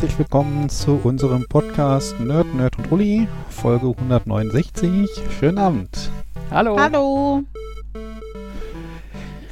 [0.00, 5.10] herzlich willkommen zu unserem Podcast Nerd, Nerd und Uli, Folge 169.
[5.38, 6.10] Schönen Abend.
[6.50, 6.78] Hallo.
[6.80, 7.42] Hallo.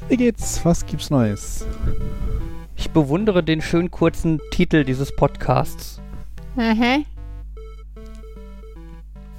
[0.08, 0.64] Wie geht's?
[0.64, 1.66] Was gibt's Neues?
[2.76, 6.00] Ich bewundere den schön kurzen Titel dieses Podcasts.
[6.56, 7.00] Aha.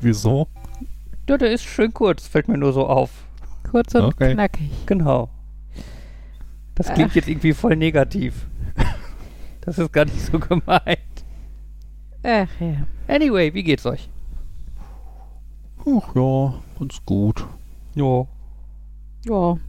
[0.02, 0.48] Wieso?
[1.28, 3.10] Ja, der ist schön kurz, fällt mir nur so auf.
[3.72, 4.36] Kurz und Okay.
[4.36, 4.70] knackig.
[4.86, 5.32] Genau.
[6.76, 8.46] Das klingt jetzt irgendwie voll negativ.
[9.70, 10.98] Das ist gar nicht so gemeint.
[12.24, 12.88] Ach ja.
[13.08, 14.10] Anyway, wie geht's euch?
[15.82, 17.46] Ach ja, ganz gut.
[17.94, 18.28] Jo.
[19.26, 19.60] Ja.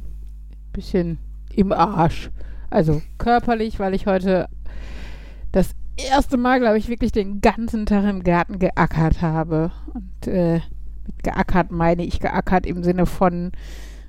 [0.72, 1.18] Bisschen
[1.54, 2.30] im Arsch.
[2.70, 4.48] Also körperlich, weil ich heute
[5.52, 9.70] das erste Mal, glaube ich, wirklich den ganzen Tag im Garten geackert habe.
[9.92, 10.62] Und äh,
[11.04, 13.52] mit geackert meine ich geackert im Sinne von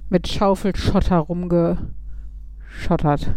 [0.08, 3.36] mit Schaufelschotter rumgeschottert.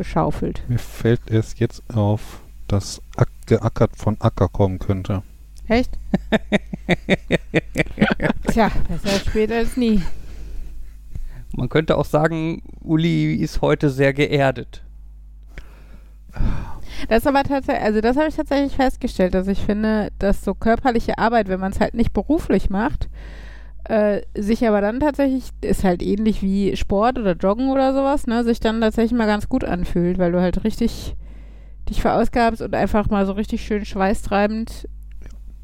[0.00, 0.62] Geschaufelt.
[0.66, 5.22] Mir fällt es jetzt auf, dass Ack geackert von Acker kommen könnte.
[5.68, 5.90] Echt?
[8.50, 10.00] Tja, besser spät als nie.
[11.54, 14.82] Man könnte auch sagen, Uli ist heute sehr geerdet.
[17.10, 20.54] Das ist aber tatsächlich, also das habe ich tatsächlich festgestellt, dass ich finde, dass so
[20.54, 23.10] körperliche Arbeit, wenn man es halt nicht beruflich macht,
[23.84, 28.44] äh, sich aber dann tatsächlich, ist halt ähnlich wie Sport oder Joggen oder sowas, ne,
[28.44, 31.16] sich dann tatsächlich mal ganz gut anfühlt, weil du halt richtig
[31.88, 34.88] dich verausgabst und einfach mal so richtig schön schweißtreibend,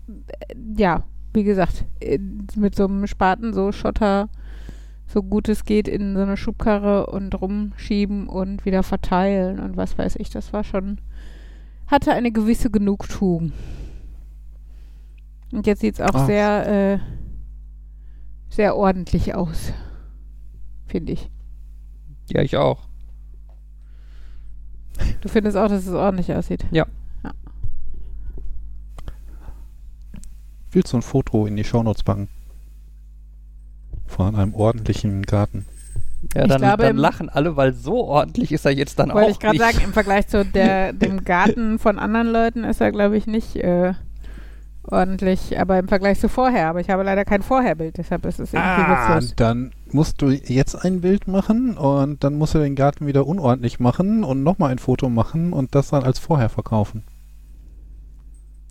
[0.09, 4.29] äh, ja, wie gesagt, in, mit so einem Spaten so Schotter
[5.07, 9.97] so gut es geht in so eine Schubkarre und rumschieben und wieder verteilen und was
[9.97, 10.99] weiß ich, das war schon
[11.87, 13.53] hatte eine gewisse Genugtuung.
[15.53, 16.27] Und jetzt sieht es auch Ach.
[16.27, 16.99] sehr, äh,
[18.57, 19.73] sehr ordentlich aus.
[20.87, 21.31] Finde ich.
[22.31, 22.81] Ja, ich auch.
[25.21, 26.65] Du findest auch, dass es ordentlich aussieht?
[30.71, 32.29] Willst du ein Foto in die Shownotes packen?
[34.07, 35.67] Von einem ordentlichen Garten.
[36.35, 39.27] Ja, Ich dann, glaube, dann lachen alle, weil so ordentlich ist er jetzt dann Wollte
[39.27, 39.65] auch ich gerade nicht.
[39.73, 43.57] sagen, im Vergleich zu der, dem Garten von anderen Leuten ist er, glaube ich, nicht
[43.57, 43.95] äh,
[44.91, 46.69] ordentlich, aber im Vergleich zu vorher.
[46.69, 49.35] Aber ich habe leider kein Vorherbild, deshalb ist es irgendwie Ah, witzlos.
[49.37, 53.81] dann musst du jetzt ein Bild machen und dann musst du den Garten wieder unordentlich
[53.81, 57.05] machen und nochmal ein Foto machen und das dann als vorher verkaufen.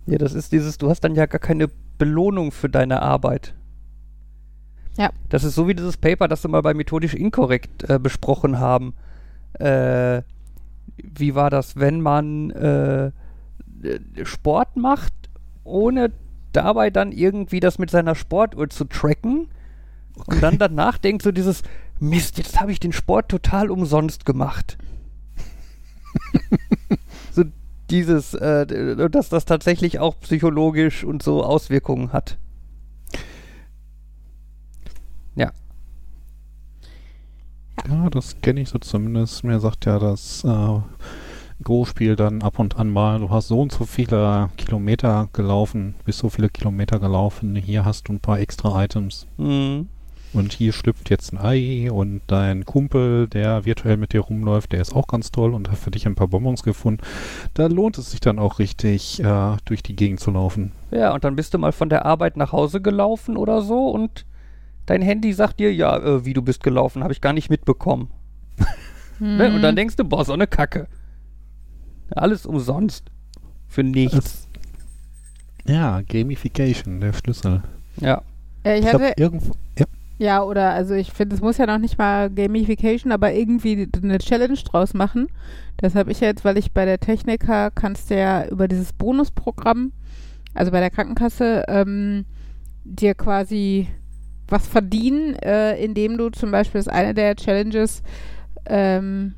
[0.06, 1.68] Ja, das ist dieses, du hast dann ja gar keine
[1.98, 3.54] Belohnung für deine Arbeit.
[4.96, 5.10] Ja.
[5.28, 8.94] Das ist so wie dieses Paper, das wir mal bei Methodisch Inkorrekt äh, besprochen haben.
[9.54, 10.22] Äh,
[10.96, 13.12] wie war das, wenn man äh, äh,
[14.22, 15.12] Sport macht,
[15.66, 16.12] ohne
[16.52, 19.48] dabei dann irgendwie das mit seiner Sportuhr zu tracken
[20.14, 21.62] und dann danach denkt so dieses
[21.98, 24.78] Mist, jetzt habe ich den Sport total umsonst gemacht.
[27.32, 27.44] so
[27.90, 32.38] dieses, äh, dass das tatsächlich auch psychologisch und so Auswirkungen hat.
[37.88, 39.44] Ja, das kenne ich so zumindest.
[39.44, 40.80] Mir sagt ja das äh,
[41.62, 46.18] Go-Spiel dann ab und an mal, du hast so und so viele Kilometer gelaufen, bis
[46.18, 49.26] so viele Kilometer gelaufen, hier hast du ein paar extra Items.
[49.38, 49.88] Mhm.
[50.32, 54.82] Und hier schlüpft jetzt ein Ei und dein Kumpel, der virtuell mit dir rumläuft, der
[54.82, 57.00] ist auch ganz toll und hat für dich ein paar Bonbons gefunden.
[57.54, 60.72] Da lohnt es sich dann auch richtig, äh, durch die Gegend zu laufen.
[60.90, 64.26] Ja, und dann bist du mal von der Arbeit nach Hause gelaufen oder so und
[64.84, 68.10] dein Handy sagt dir, ja, äh, wie du bist gelaufen, habe ich gar nicht mitbekommen.
[69.18, 69.50] Ne?
[69.54, 69.76] Und dann Mhm.
[69.76, 70.88] denkst du, boah, so eine Kacke.
[72.10, 73.04] Alles umsonst.
[73.68, 74.48] Für nichts.
[75.66, 77.62] Ja, Gamification, der Schlüssel.
[78.00, 78.22] Ja.
[78.64, 79.52] ja, ich Ich hatte, glaube, irgendwo.
[79.78, 79.86] Ja,
[80.18, 84.18] Ja, oder also ich finde, es muss ja noch nicht mal Gamification, aber irgendwie eine
[84.18, 85.26] Challenge draus machen.
[85.76, 89.92] Das habe ich jetzt, weil ich bei der Techniker kannst du ja über dieses Bonusprogramm,
[90.54, 92.24] also bei der Krankenkasse, ähm,
[92.84, 93.88] dir quasi
[94.48, 98.02] was verdienen, äh, indem du zum Beispiel das ist eine der Challenges
[98.66, 99.34] ähm,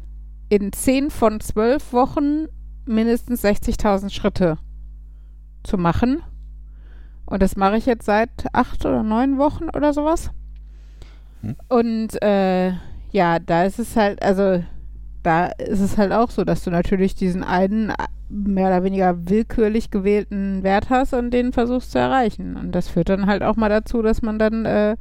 [0.50, 2.46] in 10 von 12 Wochen
[2.88, 4.58] mindestens 60.000 Schritte
[5.62, 6.23] zu machen.
[7.26, 10.31] Und das mache ich jetzt seit acht oder neun Wochen oder sowas.
[11.43, 11.56] Hm.
[11.69, 12.73] Und äh,
[13.11, 14.62] ja, da ist es halt, also
[15.23, 17.94] da ist es halt auch so, dass du natürlich diesen einen äh,
[18.29, 22.56] mehr oder weniger willkürlich gewählten Wert hast und den versuchst zu erreichen.
[22.56, 24.96] Und das führt dann halt auch mal dazu, dass man dann äh,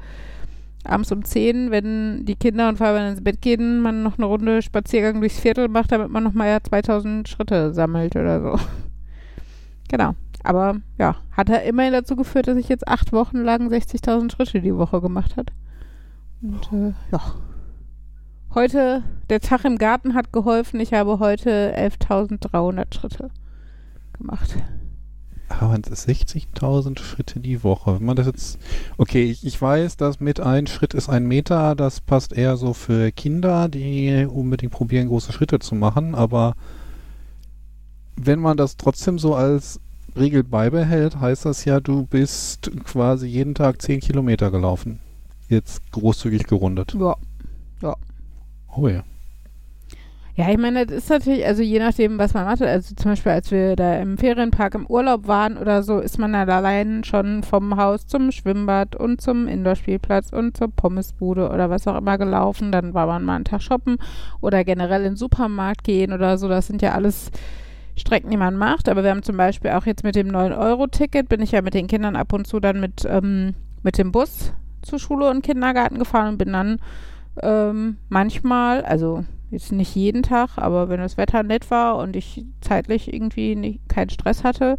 [0.87, 4.61] abends um 10, wenn die Kinder und Fabian ins Bett gehen, man noch eine Runde
[4.61, 8.59] Spaziergang durchs Viertel macht, damit man noch mal ja 2000 Schritte sammelt oder so.
[9.89, 10.15] Genau.
[10.43, 14.61] Aber ja, hat er immerhin dazu geführt, dass ich jetzt acht Wochen lang 60.000 Schritte
[14.61, 15.51] die Woche gemacht hat.
[16.41, 17.21] Und äh, ja.
[18.53, 20.79] Heute, der Tag im Garten hat geholfen.
[20.79, 23.29] Ich habe heute 11.300 Schritte
[24.17, 24.57] gemacht.
[25.49, 27.99] Aber 60.000 Schritte die Woche.
[27.99, 28.59] Wenn man das jetzt,
[28.97, 32.73] okay, ich, ich weiß, dass mit ein Schritt ist ein Meter, das passt eher so
[32.73, 36.55] für Kinder, die unbedingt probieren, große Schritte zu machen, aber
[38.17, 39.79] wenn man das trotzdem so als
[40.15, 44.99] Regel beibehält, heißt das ja, du bist quasi jeden Tag 10 Kilometer gelaufen.
[45.47, 46.95] Jetzt großzügig gerundet.
[47.81, 47.95] Ja.
[48.75, 49.03] Oh ja.
[50.37, 53.31] Ja, ich meine, das ist natürlich, also je nachdem, was man macht, also zum Beispiel,
[53.31, 57.41] als wir da im Ferienpark im Urlaub waren oder so, ist man dann allein schon
[57.41, 62.71] vom Haus zum Schwimmbad und zum Indoor-Spielplatz und zur Pommesbude oder was auch immer gelaufen.
[62.71, 63.97] Dann war man mal einen Tag shoppen
[64.39, 66.47] oder generell in den Supermarkt gehen oder so.
[66.47, 67.31] Das sind ja alles
[67.95, 68.89] Strecken, die man macht.
[68.89, 71.87] Aber wir haben zum Beispiel auch jetzt mit dem 9-Euro-Ticket, bin ich ja mit den
[71.87, 74.53] Kindern ab und zu dann mit, ähm, mit dem Bus
[74.83, 76.77] zur Schule und Kindergarten gefahren und bin dann
[77.41, 82.45] ähm, manchmal, also jetzt nicht jeden Tag, aber wenn das Wetter nett war und ich
[82.61, 84.77] zeitlich irgendwie nicht, keinen Stress hatte,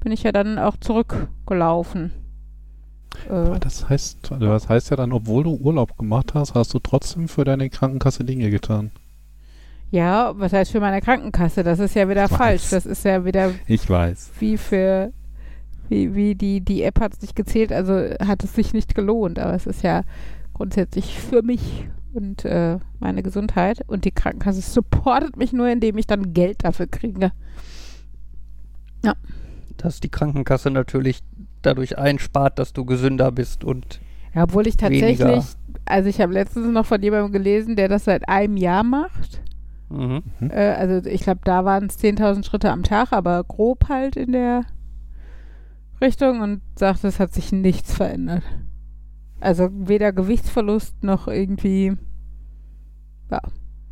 [0.00, 2.12] bin ich ja dann auch zurückgelaufen.
[3.28, 7.28] Aber das heißt, das heißt ja dann, obwohl du Urlaub gemacht hast, hast du trotzdem
[7.28, 8.90] für deine Krankenkasse Dinge getan.
[9.90, 11.62] Ja, was heißt für meine Krankenkasse?
[11.62, 12.62] Das ist ja wieder Ich falsch.
[12.64, 12.70] weiß.
[12.70, 14.32] Das ist ja wieder Ich weiß.
[14.40, 15.12] wie für
[15.88, 19.38] wie, wie die, die App hat es nicht gezählt, also hat es sich nicht gelohnt.
[19.38, 20.02] Aber es ist ja
[20.54, 23.82] grundsätzlich für mich und äh, meine Gesundheit.
[23.86, 27.32] Und die Krankenkasse supportet mich nur, indem ich dann Geld dafür kriege.
[29.76, 31.20] Dass die Krankenkasse natürlich
[31.62, 34.00] dadurch einspart, dass du gesünder bist und
[34.34, 35.44] Ja, obwohl ich tatsächlich, Weniger.
[35.84, 39.42] also ich habe letztens noch von jemandem gelesen, der das seit einem Jahr macht.
[39.90, 40.22] mhm.
[40.48, 44.32] Äh, also ich glaube, da waren es 10.000 Schritte am Tag, aber grob halt in
[44.32, 44.64] der
[46.00, 48.42] Richtung und sagt, es hat sich nichts verändert.
[49.44, 51.92] Also weder Gewichtsverlust noch irgendwie,
[53.30, 53.42] ja,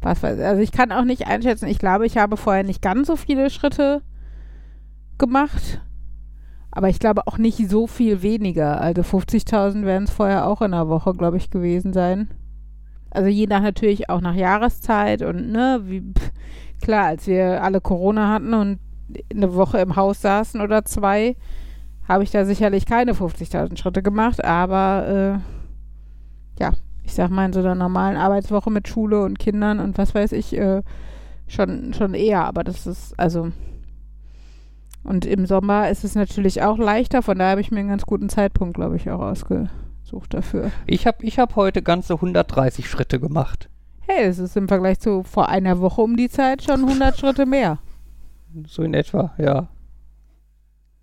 [0.00, 0.44] was weiß ich.
[0.46, 1.68] Also ich kann auch nicht einschätzen.
[1.68, 4.00] Ich glaube, ich habe vorher nicht ganz so viele Schritte
[5.18, 5.82] gemacht,
[6.70, 8.80] aber ich glaube auch nicht so viel weniger.
[8.80, 12.28] Also 50.000 werden es vorher auch in einer Woche, glaube ich, gewesen sein.
[13.10, 16.32] Also je nach natürlich auch nach Jahreszeit und ne, wie pff,
[16.80, 18.78] klar, als wir alle Corona hatten und
[19.30, 21.36] eine Woche im Haus saßen oder zwei,
[22.12, 25.40] habe ich da sicherlich keine 50.000 Schritte gemacht, aber
[26.58, 26.72] äh, ja,
[27.04, 30.32] ich sag mal in so einer normalen Arbeitswoche mit Schule und Kindern und was weiß
[30.32, 30.82] ich, äh,
[31.48, 33.50] schon, schon eher, aber das ist, also
[35.04, 38.06] und im Sommer ist es natürlich auch leichter, von daher habe ich mir einen ganz
[38.06, 39.70] guten Zeitpunkt, glaube ich, auch ausgesucht
[40.30, 40.70] dafür.
[40.86, 43.68] ich habe ich hab heute ganze 130 Schritte gemacht.
[44.06, 47.46] Hey, es ist im Vergleich zu vor einer Woche um die Zeit schon 100 Schritte
[47.46, 47.78] mehr.
[48.66, 49.68] So in etwa, ja.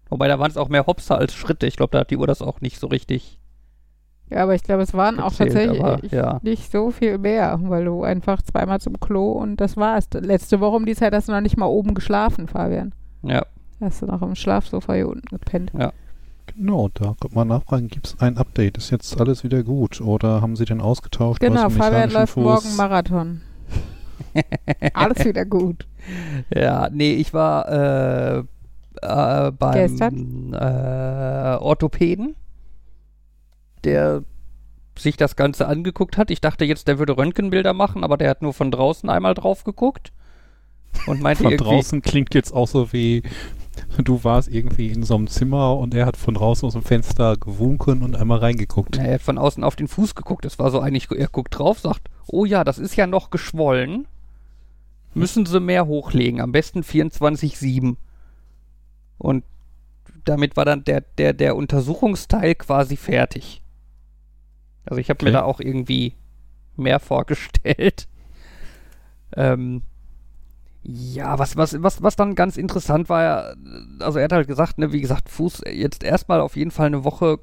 [0.10, 1.68] Wobei da waren es auch mehr Hopser als Schritte.
[1.68, 3.40] Ich glaube, da hat die Uhr das auch nicht so richtig.
[4.30, 6.40] Ja, aber ich glaube, es waren auch Gezählt, tatsächlich aber, ja.
[6.44, 10.08] nicht so viel mehr, weil du einfach zweimal zum Klo und das war's.
[10.14, 12.94] Letzte Woche um die Zeit hast du noch nicht mal oben geschlafen, Fabian.
[13.24, 13.46] Ja.
[13.82, 15.72] Hast du noch im Schlafsofa hier unten gepennt.
[16.56, 18.78] Genau, da könnte man nachfragen, gibt es ein Update?
[18.78, 20.02] Ist jetzt alles wieder gut?
[20.02, 21.40] Oder haben sie den ausgetauscht?
[21.40, 22.44] Genau, Fabian läuft Fuß?
[22.44, 23.42] morgen Marathon.
[24.94, 25.88] Alles wieder gut.
[26.54, 28.44] Ja, nee, ich war äh,
[29.02, 32.36] äh, beim äh, Orthopäden,
[33.84, 34.24] der
[34.98, 36.32] sich das Ganze angeguckt hat.
[36.32, 39.64] Ich dachte jetzt, der würde Röntgenbilder machen, aber der hat nur von draußen einmal drauf
[39.64, 40.12] geguckt
[41.08, 43.24] und meinte Von draußen klingt jetzt auch so wie,
[44.04, 47.38] du warst irgendwie in so einem Zimmer und er hat von draußen aus dem Fenster
[47.38, 48.96] gewunken und einmal reingeguckt.
[48.98, 50.46] Na, er hat von außen auf den Fuß geguckt.
[50.46, 54.08] Das war so eigentlich, er guckt drauf, sagt, oh ja, das ist ja noch geschwollen.
[55.16, 57.96] Müssen sie mehr hochlegen, am besten 24,7.
[59.20, 59.44] Und
[60.26, 63.62] damit war dann der, der, der Untersuchungsteil quasi fertig.
[64.86, 65.40] Also ich habe mir Okay.
[65.40, 66.16] da auch irgendwie
[66.78, 68.08] mehr vorgestellt.
[69.36, 69.84] Ähm,
[70.84, 73.54] ja, was, was, was, was dann ganz interessant war, ja,
[74.00, 77.04] also er hat halt gesagt, ne, wie gesagt, Fuß jetzt erstmal auf jeden Fall eine
[77.04, 77.40] Woche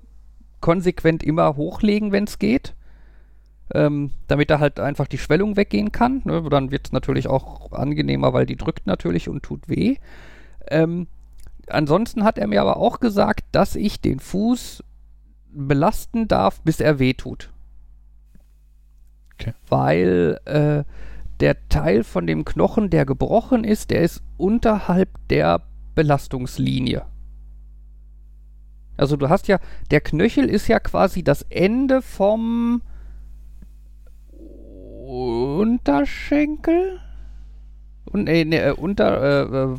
[0.60, 2.74] konsequent immer hochlegen, wenn es geht.
[3.74, 6.22] Ähm, damit da halt einfach die Schwellung weggehen kann.
[6.24, 6.42] Ne?
[6.50, 9.96] Dann wird es natürlich auch angenehmer, weil die drückt natürlich und tut weh.
[10.68, 11.08] Ähm,
[11.68, 14.82] ansonsten hat er mir aber auch gesagt, dass ich den Fuß
[15.50, 17.50] belasten darf, bis er weh tut.
[19.34, 19.54] Okay.
[19.68, 20.84] Weil äh,
[21.40, 25.62] der Teil von dem Knochen, der gebrochen ist, der ist unterhalb der
[25.94, 27.04] Belastungslinie.
[28.96, 29.58] Also du hast ja,
[29.90, 32.80] der Knöchel ist ja quasi das Ende vom
[35.06, 37.00] Unterschenkel?
[38.06, 39.76] Und, nee, nee, äh, unter, äh, äh,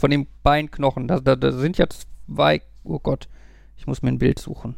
[0.00, 1.06] von dem Beinknochen.
[1.06, 3.28] Da, da, da sind ja zwei, oh Gott,
[3.76, 4.76] ich muss mir ein Bild suchen.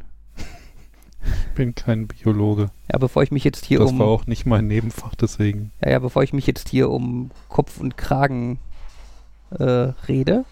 [1.25, 2.69] Ich bin kein Biologe.
[2.91, 5.71] Ja, bevor ich mich jetzt hier das um, war auch nicht mein Nebenfach, deswegen.
[5.81, 8.59] ja, ja, bevor ich mich jetzt hier um Kopf und Kragen
[9.51, 9.63] äh,
[10.07, 10.43] rede.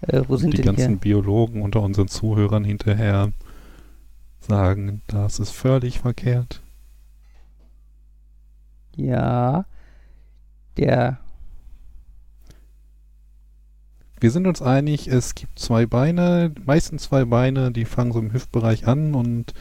[0.00, 0.96] Äh, wo sind die ganzen hier?
[0.96, 3.32] Biologen unter unseren Zuhörern hinterher
[4.40, 6.62] sagen, das ist völlig verkehrt.
[8.96, 9.66] Ja.
[10.78, 11.18] Der.
[14.20, 18.32] Wir sind uns einig, es gibt zwei Beine, meistens zwei Beine, die fangen so im
[18.32, 19.54] Hüftbereich an und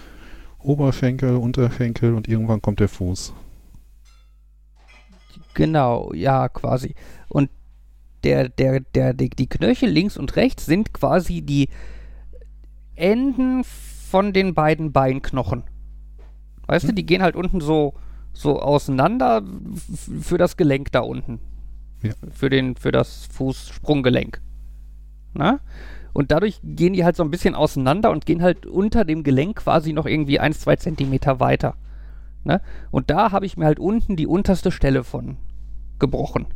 [0.59, 3.33] Oberschenkel, Unterschenkel und irgendwann kommt der Fuß.
[5.53, 6.95] Genau, ja, quasi.
[7.29, 7.49] Und
[8.23, 11.69] der, der, der, die, die Knöchel links und rechts sind quasi die
[12.95, 15.63] Enden von den beiden Beinknochen.
[16.65, 16.95] Weißt du, Hm.
[16.95, 17.93] die gehen halt unten so,
[18.33, 19.43] so auseinander
[20.21, 21.39] für das Gelenk da unten.
[22.01, 22.13] Ja.
[22.31, 24.41] Für, den, für das Fußsprunggelenk.
[25.37, 25.59] Na?
[26.13, 29.57] Und dadurch gehen die halt so ein bisschen auseinander und gehen halt unter dem Gelenk
[29.57, 31.75] quasi noch irgendwie 1, 2 Zentimeter weiter.
[32.43, 32.61] Ne?
[32.89, 35.37] Und da habe ich mir halt unten die unterste Stelle von
[35.99, 36.47] gebrochen.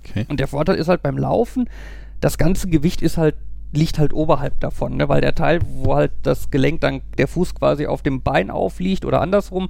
[0.00, 0.26] Okay.
[0.28, 1.68] Und der Vorteil ist halt beim Laufen,
[2.20, 3.36] das ganze Gewicht ist halt,
[3.72, 5.08] liegt halt oberhalb davon, ne?
[5.08, 9.04] weil der Teil, wo halt das Gelenk dann, der Fuß quasi auf dem Bein aufliegt
[9.04, 9.68] oder andersrum,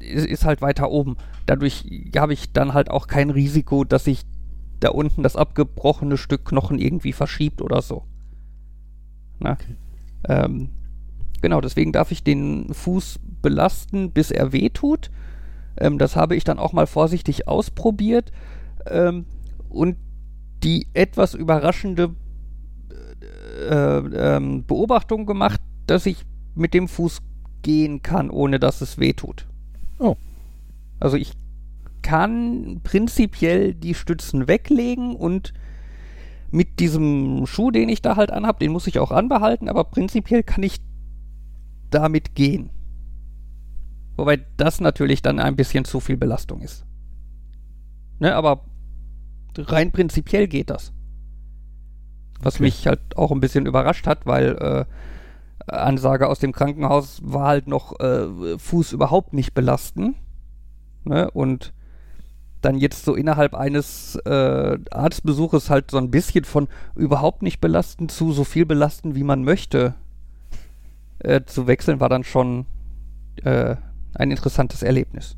[0.00, 1.16] ist, ist halt weiter oben.
[1.46, 1.84] Dadurch
[2.16, 4.24] habe ich dann halt auch kein Risiko, dass sich
[4.82, 8.04] da unten das abgebrochene Stück Knochen irgendwie verschiebt oder so.
[9.38, 9.52] Na?
[9.52, 9.76] Okay.
[10.28, 10.70] Ähm,
[11.40, 15.10] genau, deswegen darf ich den Fuß belasten, bis er weh tut.
[15.76, 18.32] Ähm, das habe ich dann auch mal vorsichtig ausprobiert
[18.86, 19.26] ähm,
[19.68, 19.96] und
[20.62, 22.14] die etwas überraschende
[23.68, 26.24] äh, ähm, Beobachtung gemacht, dass ich
[26.54, 27.20] mit dem Fuß
[27.62, 29.46] gehen kann, ohne dass es weh tut.
[29.98, 30.16] Oh.
[31.00, 31.32] Also ich
[32.02, 35.52] kann prinzipiell die Stützen weglegen und
[36.50, 40.42] mit diesem Schuh, den ich da halt anhab, den muss ich auch anbehalten, aber prinzipiell
[40.42, 40.80] kann ich
[41.90, 42.70] damit gehen.
[44.16, 46.84] Wobei das natürlich dann ein bisschen zu viel Belastung ist.
[48.18, 48.64] Ne, aber
[49.56, 50.92] rein prinzipiell geht das.
[52.40, 52.64] Was Okay.
[52.64, 54.84] mich halt auch ein bisschen überrascht hat, weil äh,
[55.72, 60.16] Ansage aus dem Krankenhaus war halt noch äh, Fuß überhaupt nicht belasten.
[61.04, 61.30] Ne?
[61.30, 61.72] Und
[62.64, 68.08] dann jetzt so innerhalb eines äh, Arztbesuches halt so ein bisschen von überhaupt nicht belasten
[68.08, 69.94] zu so viel belasten, wie man möchte,
[71.18, 72.66] äh, zu wechseln, war dann schon
[73.44, 73.76] äh,
[74.14, 75.36] ein interessantes Erlebnis.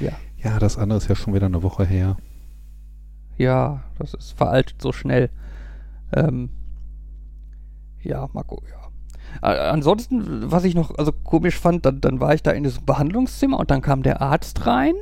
[0.00, 0.12] Ja.
[0.38, 2.16] Ja, das andere ist ja schon wieder eine Woche her.
[3.36, 5.30] Ja, das ist veraltet so schnell.
[6.12, 6.50] Ähm,
[8.02, 8.76] ja, Marco, ja.
[9.42, 13.58] Ansonsten, was ich noch also komisch fand, dann, dann war ich da in diesem Behandlungszimmer
[13.58, 14.94] und dann kam der Arzt rein,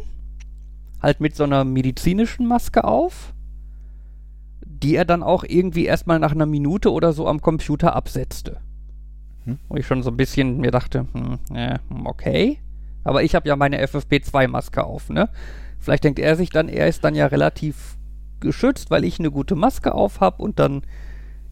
[1.04, 3.34] halt mit so einer medizinischen Maske auf,
[4.66, 8.60] die er dann auch irgendwie erstmal nach einer Minute oder so am Computer absetzte.
[9.44, 9.58] Hm.
[9.68, 12.58] Wo ich schon so ein bisschen mir dachte, hm, äh, okay.
[13.04, 15.28] Aber ich habe ja meine FFP2-Maske auf, ne?
[15.78, 17.98] Vielleicht denkt er sich dann, er ist dann ja relativ
[18.40, 20.82] geschützt, weil ich eine gute Maske auf habe und dann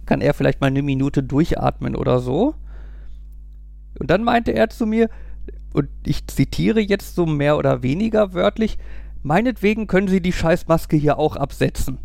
[0.07, 2.55] kann er vielleicht mal eine Minute durchatmen oder so.
[3.99, 5.11] Und dann meinte er zu mir,
[5.75, 8.79] und ich zitiere jetzt so mehr oder weniger wörtlich,
[9.23, 11.99] meinetwegen können Sie die Scheißmaske hier auch absetzen.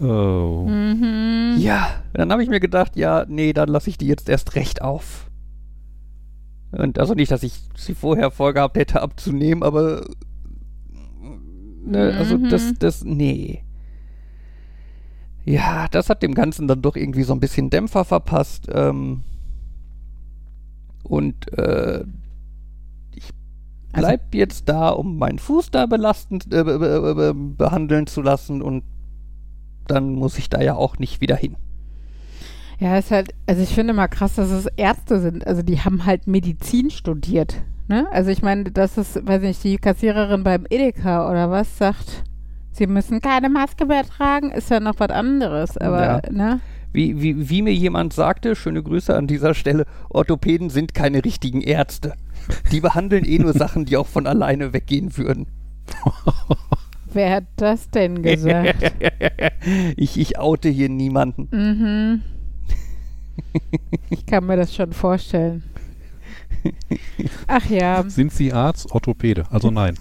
[0.00, 0.66] Oh.
[0.66, 1.56] Mhm.
[1.58, 4.80] Ja, dann habe ich mir gedacht, ja, nee, dann lasse ich die jetzt erst recht
[4.82, 5.30] auf.
[6.72, 10.06] Und also nicht, dass ich sie vorher vorgehabt hätte abzunehmen, aber
[11.84, 12.48] ne, also Mhm.
[12.48, 13.62] das, das, nee.
[15.44, 18.68] Ja, das hat dem Ganzen dann doch irgendwie so ein bisschen Dämpfer verpasst.
[18.72, 19.22] Ähm,
[21.02, 22.04] und äh,
[23.92, 28.22] Also- bleib jetzt da, um meinen Fuß da belastend äh, be be be behandeln zu
[28.22, 28.84] lassen und
[29.88, 31.56] dann muss ich da ja auch nicht wieder hin.
[32.78, 35.46] Ja, ist halt, also ich finde mal krass, dass es Ärzte sind.
[35.46, 37.56] Also die haben halt Medizin studiert.
[37.88, 38.06] Ne?
[38.10, 42.22] Also ich meine, das ist, weiß nicht, die Kassiererin beim Edeka oder was sagt,
[42.72, 45.76] sie müssen keine Maske mehr tragen, ist ja noch was anderes.
[45.76, 46.22] Aber, Ja.
[46.30, 46.60] ne?
[46.92, 51.60] Wie, wie, wie mir jemand sagte, schöne Grüße an dieser Stelle, Orthopäden sind keine richtigen
[51.60, 52.14] Ärzte.
[52.72, 55.46] Die behandeln eh nur Sachen, die auch von alleine weggehen würden.
[57.12, 58.92] Wer hat das denn gesagt?
[59.96, 61.48] ich, ich oute hier niemanden.
[61.50, 62.22] mhm.
[64.10, 65.64] Ich kann mir das schon vorstellen.
[67.46, 68.04] Ach ja.
[68.06, 69.44] Sind Sie Arzt, Orthopäde?
[69.50, 69.96] Also nein.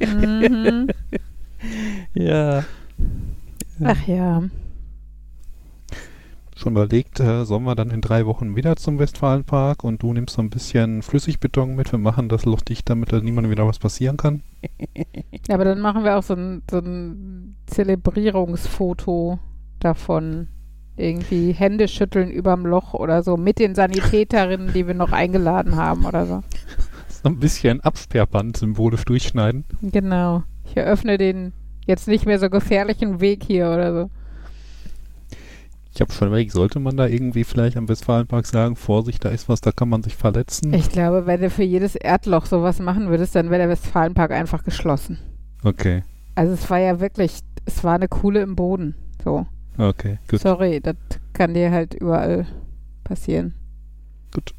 [0.00, 0.88] Mhm.
[2.14, 2.64] Ja.
[3.82, 4.42] Ach ja.
[6.56, 10.36] Schon überlegt, äh, sollen wir dann in drei Wochen wieder zum Westfalenpark und du nimmst
[10.36, 14.16] so ein bisschen Flüssigbeton mit, wir machen das luftdicht, damit da niemandem wieder was passieren
[14.16, 14.42] kann.
[15.48, 19.38] Ja, aber dann machen wir auch so ein, so ein Zelebrierungsfoto
[19.80, 20.48] davon.
[20.96, 26.06] Irgendwie Hände schütteln überm Loch oder so mit den Sanitäterinnen, die wir noch eingeladen haben
[26.06, 26.42] oder so.
[27.22, 29.64] So ein bisschen Absperrband symbolisch durchschneiden.
[29.82, 30.44] Genau.
[30.64, 34.10] Ich eröffne den jetzt nicht mehr so gefährlichen Weg hier oder so.
[35.96, 39.48] Ich habe schon überlegt, sollte man da irgendwie vielleicht am Westfalenpark sagen, Vorsicht, da ist
[39.48, 40.74] was, da kann man sich verletzen?
[40.74, 44.62] Ich glaube, wenn du für jedes Erdloch sowas machen würdest, dann wäre der Westfalenpark einfach
[44.62, 45.18] geschlossen.
[45.64, 46.02] Okay,
[46.34, 48.94] Also es war ja wirklich, es war eine Kuhle im Boden.
[49.24, 49.46] So.
[49.78, 50.40] okay, gut.
[50.40, 50.96] Sorry, das
[51.32, 52.46] kann dir halt überall
[53.02, 53.54] passieren.
[54.34, 54.52] Gut.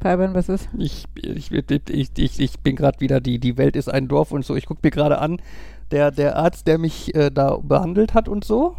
[0.00, 0.68] Fabian, was ist?
[0.76, 4.44] Ich, ich, ich, ich, ich bin gerade wieder, die, die Welt ist ein Dorf und
[4.44, 4.56] so.
[4.56, 5.40] Ich gucke mir gerade an,
[5.92, 8.76] der, der Arzt, der mich äh, da behandelt hat und so.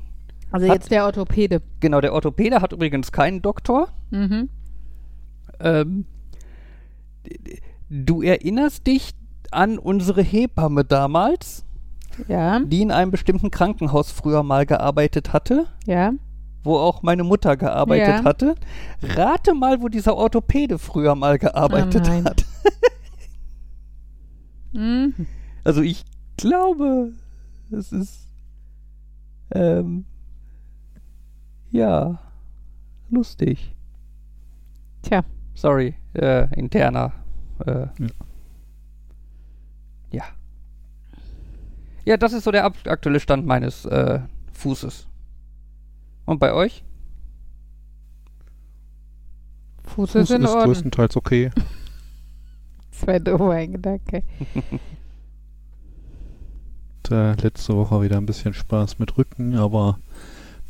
[0.52, 1.62] Also jetzt der Orthopäde.
[1.80, 3.90] Genau, der Orthopäde hat übrigens keinen Doktor.
[4.12, 4.50] Mhm.
[5.60, 6.06] Ähm,
[7.90, 9.14] du erinnerst dich
[9.52, 11.66] an unsere Hebamme damals,
[12.28, 16.14] Ja, die in einem bestimmten Krankenhaus früher mal gearbeitet hatte, ja.
[16.64, 18.24] wo auch meine Mutter gearbeitet Ja.
[18.24, 18.56] hatte.
[19.02, 22.46] Rate mal, wo dieser Orthopäde früher mal gearbeitet Oh hat.
[24.74, 25.14] Mhm.
[25.64, 26.04] Also ich
[26.36, 27.14] glaube,
[27.72, 28.28] es ist
[29.52, 30.06] ähm,
[31.78, 32.20] ja
[33.10, 33.74] lustig.
[35.04, 35.24] Tja.
[35.54, 37.14] Sorry, äh, interner.
[37.66, 38.08] Äh, Ja.
[40.12, 40.24] ja.
[42.06, 44.20] Ja, das ist so der aktuelle Stand meines äh,
[44.54, 45.08] Fußes.
[46.26, 46.84] Und bei euch?
[49.84, 50.66] Fuß Fuß ist in ist Ordnung.
[50.66, 51.52] größtenteils okay.
[52.92, 54.24] Das war doof ein Gedanke.
[57.04, 60.00] Hatte letzte Woche wieder ein bisschen Spaß mit Rücken, aber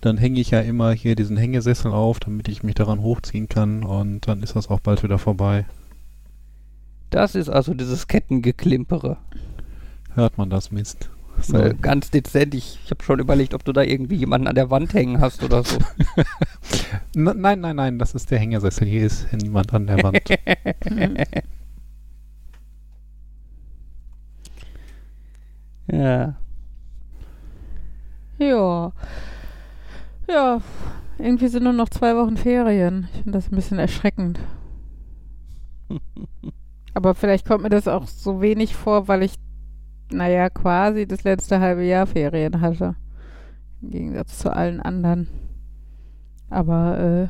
[0.02, 3.84] dann hänge ich ja immer hier diesen Hängesessel auf, damit ich mich daran hochziehen kann
[3.84, 5.66] und dann ist das auch bald wieder vorbei.
[7.10, 9.18] Das ist also dieses Kettengeklimpere.
[10.14, 11.10] Hört man das Mist?
[11.42, 11.58] So.
[11.58, 12.56] Äh, ganz dezent.
[12.56, 15.44] Ich, ich habe schon überlegt, ob du da irgendwie jemanden an der Wand hängen hast
[15.44, 15.78] oder so.
[17.14, 18.88] Nein, nein, nein, das ist der Hängesessel.
[18.88, 20.22] Hier ist niemand an der Wand.
[25.92, 26.36] ja.
[28.40, 28.94] Ja.
[30.28, 30.62] Ja.
[31.20, 33.08] Irgendwie sind nur noch zwei Wochen Ferien.
[33.12, 34.40] Ich finde das ein bisschen erschreckend.
[36.94, 39.36] Aber vielleicht kommt mir das auch so wenig vor, weil ich,
[40.12, 42.96] naja, quasi das letzte halbe Jahr Ferien hatte.
[43.82, 45.28] Im Gegensatz zu allen anderen.
[46.50, 47.28] Aber äh,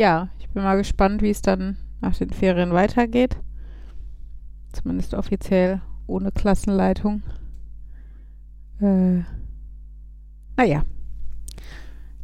[0.00, 3.36] ja, ich bin mal gespannt, wie es dann nach den Ferien weitergeht.
[4.72, 7.22] Zumindest offiziell ohne Klassenleitung.
[8.80, 9.22] Äh,
[10.56, 10.82] naja.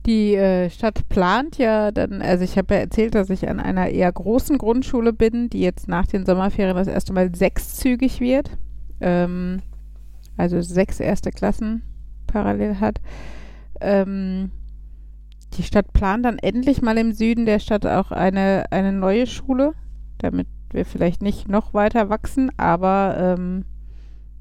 [0.07, 3.89] Die äh, Stadt plant ja dann, also ich habe ja erzählt, dass ich an einer
[3.89, 8.51] eher großen Grundschule bin, die jetzt nach den Sommerferien das erste Mal sechszügig wird.
[9.01, 9.63] Ähm,
[10.37, 11.83] also sechs erste Klassen
[12.27, 13.01] parallel hat.
[13.81, 14.51] Ähm,
[15.57, 19.73] die Stadt plant dann endlich mal im Süden der Stadt auch eine, eine neue Schule,
[20.19, 23.65] damit wir vielleicht nicht noch weiter wachsen, aber ähm,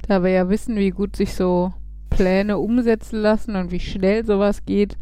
[0.08, 1.72] da wir ja wissen, wie gut sich so
[2.10, 4.98] Pläne umsetzen lassen und wie schnell sowas geht,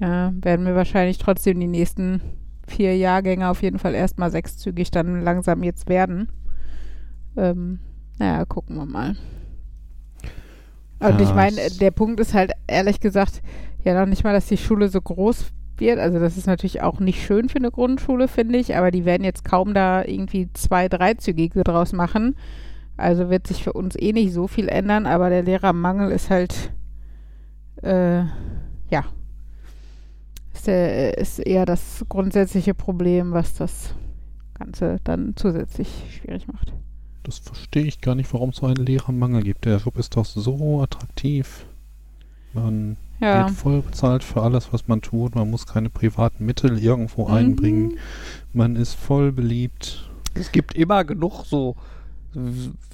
[0.00, 2.20] ja, werden wir wahrscheinlich trotzdem die nächsten
[2.66, 6.28] vier Jahrgänge auf jeden Fall erstmal sechszügig dann langsam jetzt werden.
[7.36, 7.80] Ähm,
[8.18, 9.16] naja, gucken wir mal.
[11.00, 13.42] Und Ja, ich meine, der Punkt ist halt ehrlich gesagt
[13.82, 15.98] ja noch nicht mal, dass die Schule so groß wird.
[15.98, 19.24] Also das ist natürlich auch nicht schön für eine Grundschule, finde ich, aber die werden
[19.24, 22.36] jetzt kaum da irgendwie zwei, dreizügige draus machen.
[22.96, 26.72] Also wird sich für uns eh nicht so viel ändern, aber der Lehrermangel ist halt,
[27.82, 28.20] äh,
[28.88, 29.04] ja,
[30.64, 33.94] ist, der, ist eher das grundsätzliche Problem, was das
[34.58, 36.72] Ganze dann zusätzlich schwierig macht.
[37.22, 39.64] Das verstehe ich gar nicht, warum es so einen Lehrermangel gibt.
[39.64, 41.66] Der Job ist doch so attraktiv.
[42.52, 43.46] Man Ja.
[43.46, 45.34] wird voll bezahlt für alles, was man tut.
[45.34, 47.34] Man muss keine privaten Mittel irgendwo Mhm.
[47.34, 47.98] einbringen.
[48.52, 50.08] Man ist voll beliebt.
[50.34, 51.76] Es gibt immer genug so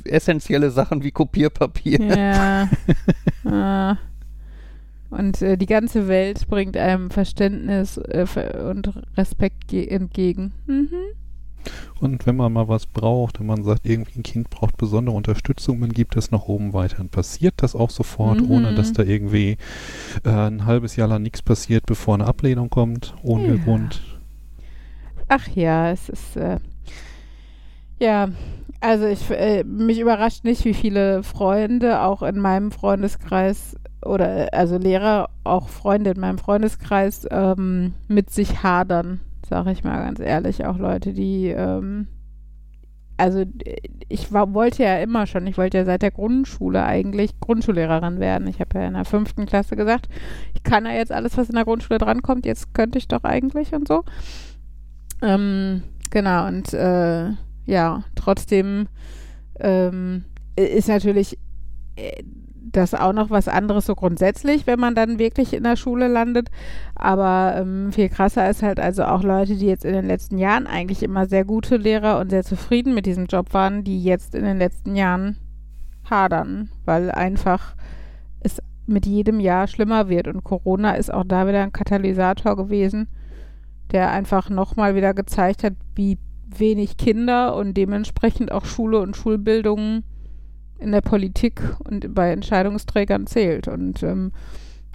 [0.05, 2.01] essentielle Sachen wie Kopierpapier.
[2.03, 2.69] Ja.
[3.45, 3.97] ah.
[5.11, 8.27] Und äh, die ganze Welt bringt einem Verständnis äh,
[8.71, 10.53] und Respekt ge- entgegen.
[10.67, 10.89] Mhm.
[12.01, 15.79] Und wenn man mal was braucht, wenn man sagt, irgendwie ein Kind braucht besondere Unterstützung,
[15.81, 16.97] man gibt es nach oben weiter.
[16.99, 18.51] Dann passiert das auch sofort, Mhm.
[18.51, 19.59] ohne dass da irgendwie
[20.25, 23.63] äh, ein halbes Jahr lang nichts passiert, bevor eine Ablehnung kommt, ohne Ja.
[23.65, 24.01] Grund.
[25.29, 26.59] Ach ja, es ist äh,
[27.99, 28.29] ja,
[28.81, 34.79] also ich äh, mich überrascht nicht, wie viele Freunde auch in meinem Freundeskreis oder also
[34.79, 40.65] Lehrer, auch Freunde in meinem Freundeskreis ähm, mit sich hadern, sage ich mal ganz ehrlich,
[40.65, 42.09] auch Leute, die ähm,
[43.21, 43.77] also äh,
[44.09, 48.49] ich war, wollte ja immer schon, ich wollte ja seit der Grundschule eigentlich Grundschullehrerin werden.
[48.49, 50.09] Ich habe ja in der fünften Klasse gesagt,
[50.55, 53.73] ich kann ja jetzt alles, was in der Grundschule drankommt, jetzt könnte ich doch eigentlich
[53.73, 54.05] und so.
[55.23, 57.33] Ähm, genau, und äh,
[57.71, 58.89] ja, trotzdem
[59.61, 60.25] ähm,
[60.57, 61.39] ist natürlich
[61.95, 62.23] äh,
[62.73, 66.51] das auch noch was anderes so grundsätzlich, wenn man dann wirklich in der Schule landet.
[66.95, 70.67] Aber ähm, viel krasser ist halt also auch Leute, die jetzt in den letzten Jahren
[70.67, 74.45] eigentlich immer sehr gute Lehrer und sehr zufrieden mit diesem Job waren, die jetzt in
[74.45, 75.37] den letzten Jahren
[76.09, 77.75] hadern, weil einfach
[78.41, 80.27] es mit jedem Jahr schlimmer wird.
[80.29, 83.09] Und Corona ist auch da wieder ein Katalysator gewesen,
[83.93, 86.19] der einfach nochmal wieder gezeigt hat, wie
[86.59, 90.03] wenig Kinder und dementsprechend auch Schule und Schulbildung
[90.79, 93.69] in der Politik und bei Entscheidungsträgern zählt.
[93.69, 94.33] Und ähm,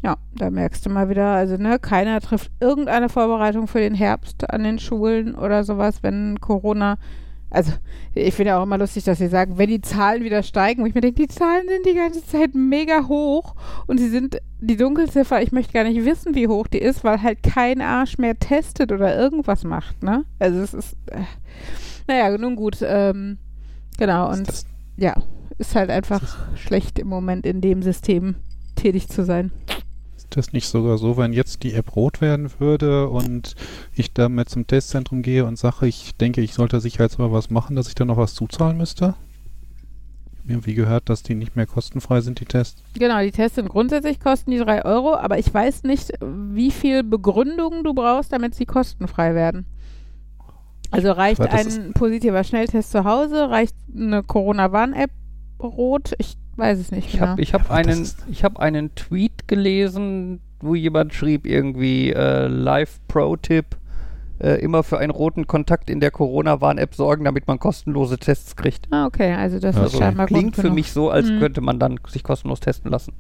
[0.04, 4.50] ja, da merkst du mal wieder, also ne, keiner trifft irgendeine Vorbereitung für den Herbst
[4.50, 6.98] an den Schulen oder sowas, wenn Corona
[7.56, 7.72] also
[8.14, 10.86] ich finde ja auch immer lustig, dass sie sagen, wenn die Zahlen wieder steigen, wo
[10.86, 13.56] ich mir denke, die Zahlen sind die ganze Zeit mega hoch
[13.88, 17.22] und sie sind die Dunkelziffer, ich möchte gar nicht wissen, wie hoch die ist, weil
[17.22, 20.26] halt kein Arsch mehr testet oder irgendwas macht, ne?
[20.38, 21.22] Also es ist, äh,
[22.08, 23.38] naja, nun gut, ähm,
[23.98, 24.50] genau und
[24.98, 25.16] ja,
[25.58, 28.36] ist halt einfach schlecht im Moment in dem System
[28.76, 29.52] tätig zu sein
[30.30, 33.56] das nicht sogar so, wenn jetzt die App rot werden würde und
[33.94, 37.88] ich damit zum Testzentrum gehe und sage, ich denke, ich sollte sicherheitshalber was machen, dass
[37.88, 39.16] ich dann noch was zuzahlen müsste?
[40.48, 42.84] Irgendwie gehört, dass die nicht mehr kostenfrei sind, die Tests.
[42.94, 47.04] Genau, die Tests sind grundsätzlich kosten die 3 Euro, aber ich weiß nicht, wie viel
[47.04, 49.66] Begründung du brauchst, damit sie kostenfrei werden.
[50.92, 55.10] Also reicht ein positiver Schnelltest zu Hause, reicht eine Corona-Warn-App
[55.60, 56.14] rot?
[56.20, 57.08] Ich weiß es nicht.
[57.08, 57.28] Ich genau.
[57.28, 58.08] habe ich hab einen,
[58.44, 63.78] hab einen Tweet gelesen, wo jemand schrieb irgendwie äh, Live-Pro-Tipp,
[64.40, 68.88] äh, immer für einen roten Kontakt in der Corona-Warn-App sorgen, damit man kostenlose Tests kriegt.
[68.92, 71.40] Ah, okay, also das also ist scheinbar Klingt für mich so, als mhm.
[71.40, 73.14] könnte man dann sich kostenlos testen lassen.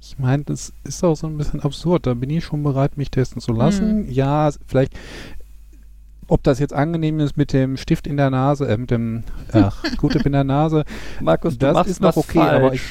[0.00, 2.06] Ich meine, das ist auch so ein bisschen absurd.
[2.06, 4.02] Da bin ich schon bereit, mich testen zu lassen.
[4.02, 4.10] Mhm.
[4.10, 4.92] Ja, vielleicht
[6.28, 9.82] ob das jetzt angenehm ist mit dem Stift in der Nase, äh, mit dem ach,
[9.96, 10.84] Q-Tip in der Nase,
[11.20, 12.54] Markus, das ist noch okay, falsch.
[12.54, 12.82] aber ich,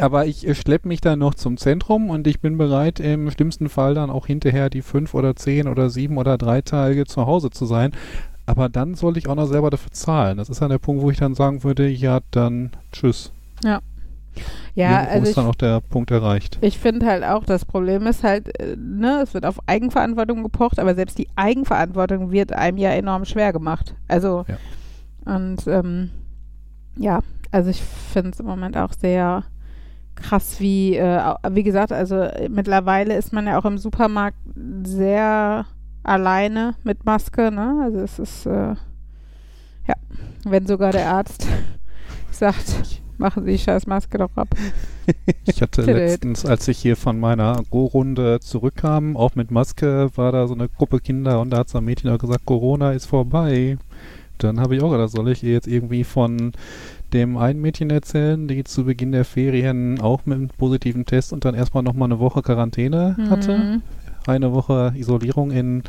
[0.00, 3.68] aber ich äh, schleppe mich dann noch zum Zentrum und ich bin bereit, im schlimmsten
[3.68, 7.50] Fall dann auch hinterher die fünf oder zehn oder sieben oder drei Tage zu Hause
[7.50, 7.92] zu sein.
[8.48, 10.38] Aber dann soll ich auch noch selber dafür zahlen.
[10.38, 13.32] Das ist dann der Punkt, wo ich dann sagen würde, ja, dann tschüss.
[13.64, 13.80] Ja.
[14.74, 16.58] Ja, Irgendwo also ist dann auch der Punkt erreicht.
[16.60, 20.78] Ich finde halt auch, das Problem ist halt, äh, ne, es wird auf Eigenverantwortung gepocht,
[20.78, 23.94] aber selbst die Eigenverantwortung wird einem ja enorm schwer gemacht.
[24.08, 25.34] Also, ja.
[25.34, 26.10] und ähm,
[26.96, 27.20] ja,
[27.50, 29.44] also ich finde es im Moment auch sehr
[30.14, 34.38] krass, wie, äh, wie gesagt, also mittlerweile ist man ja auch im Supermarkt
[34.84, 35.66] sehr
[36.02, 37.80] alleine mit Maske, ne?
[37.84, 38.74] Also es ist, äh,
[39.86, 39.94] ja,
[40.44, 41.46] wenn sogar der Arzt
[42.30, 44.48] sagt, Machen Sie die scheiß Maske doch ab.
[45.44, 50.48] Ich hatte letztens, als ich hier von meiner Go-Runde zurückkam, auch mit Maske, war da
[50.48, 53.78] so eine Gruppe Kinder und da hat so ein Mädchen auch gesagt, Corona ist vorbei.
[54.38, 56.52] Dann habe ich auch gedacht, soll ich ihr jetzt irgendwie von
[57.12, 61.44] dem einen Mädchen erzählen, die zu Beginn der Ferien auch mit einem positiven Test und
[61.44, 63.30] dann erstmal nochmal eine Woche Quarantäne mhm.
[63.30, 63.82] hatte.
[64.26, 65.84] Eine Woche Isolierung in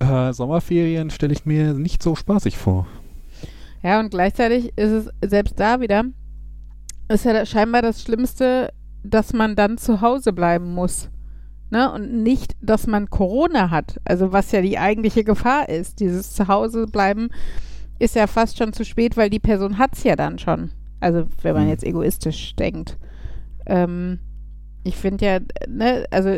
[0.00, 2.86] äh, Sommerferien stelle ich mir nicht so spaßig vor.
[3.82, 6.04] Ja, und gleichzeitig ist es selbst da wieder,
[7.08, 11.10] ist ja scheinbar das Schlimmste, dass man dann zu Hause bleiben muss.
[11.70, 11.90] Ne?
[11.92, 14.00] Und nicht, dass man Corona hat.
[14.04, 16.00] Also was ja die eigentliche Gefahr ist.
[16.00, 17.30] Dieses Zuhause bleiben
[17.98, 20.70] ist ja fast schon zu spät, weil die Person hat es ja dann schon.
[21.00, 21.70] Also wenn man mhm.
[21.70, 22.98] jetzt egoistisch denkt.
[23.66, 24.20] Ähm,
[24.84, 26.30] ich finde ja, ne, also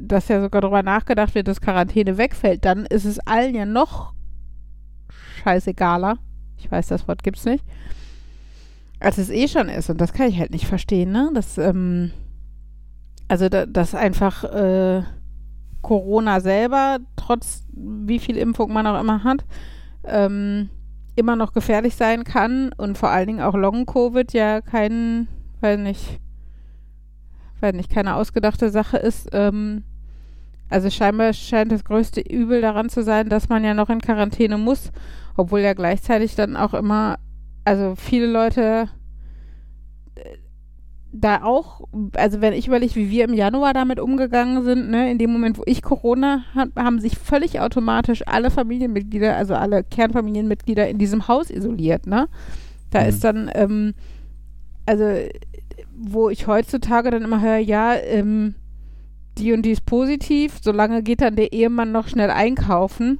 [0.00, 4.14] dass ja sogar darüber nachgedacht wird, dass Quarantäne wegfällt, dann ist es allen ja noch
[5.42, 6.18] scheißegaler.
[6.56, 7.64] Ich weiß, das Wort gibt's nicht
[9.00, 9.90] als es eh schon ist.
[9.90, 11.30] Und das kann ich halt nicht verstehen, ne?
[11.34, 12.12] Das, ähm,
[13.28, 15.02] also, da, dass einfach äh,
[15.82, 19.44] Corona selber, trotz wie viel Impfung man auch immer hat,
[20.04, 20.70] ähm,
[21.14, 25.28] immer noch gefährlich sein kann und vor allen Dingen auch Long-Covid ja kein,
[25.60, 26.20] weiß nicht,
[27.60, 29.28] weiß nicht, keine ausgedachte Sache ist.
[29.32, 29.84] Ähm,
[30.70, 34.58] also scheinbar scheint das größte Übel daran zu sein, dass man ja noch in Quarantäne
[34.58, 34.92] muss,
[35.36, 37.18] obwohl ja gleichzeitig dann auch immer
[37.68, 38.88] also viele Leute
[40.14, 40.38] äh,
[41.12, 41.82] da auch,
[42.14, 45.58] also wenn ich überlege, wie wir im Januar damit umgegangen sind, ne, in dem Moment,
[45.58, 51.28] wo ich Corona habe, haben sich völlig automatisch alle Familienmitglieder, also alle Kernfamilienmitglieder in diesem
[51.28, 52.28] Haus isoliert, ne?
[52.90, 53.08] Da mhm.
[53.08, 53.94] ist dann, ähm,
[54.86, 55.04] also
[55.94, 58.54] wo ich heutzutage dann immer höre, ja, ähm,
[59.36, 63.18] die und die ist positiv, solange geht dann der Ehemann noch schnell einkaufen,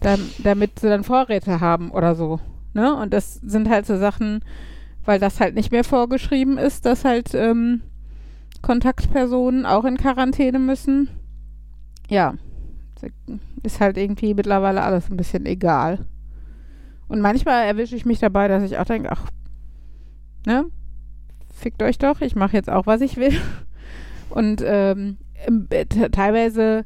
[0.00, 2.40] dann, damit sie dann Vorräte haben oder so.
[2.74, 2.94] Ne?
[2.94, 4.40] Und das sind halt so Sachen,
[5.04, 7.82] weil das halt nicht mehr vorgeschrieben ist, dass halt ähm,
[8.62, 11.08] Kontaktpersonen auch in Quarantäne müssen.
[12.08, 12.34] Ja,
[13.62, 16.06] ist halt irgendwie mittlerweile alles ein bisschen egal.
[17.08, 19.30] Und manchmal erwische ich mich dabei, dass ich auch denke, ach,
[20.46, 20.66] ne?
[21.52, 23.38] fickt euch doch, ich mache jetzt auch, was ich will.
[24.30, 25.18] Und ähm,
[26.12, 26.84] teilweise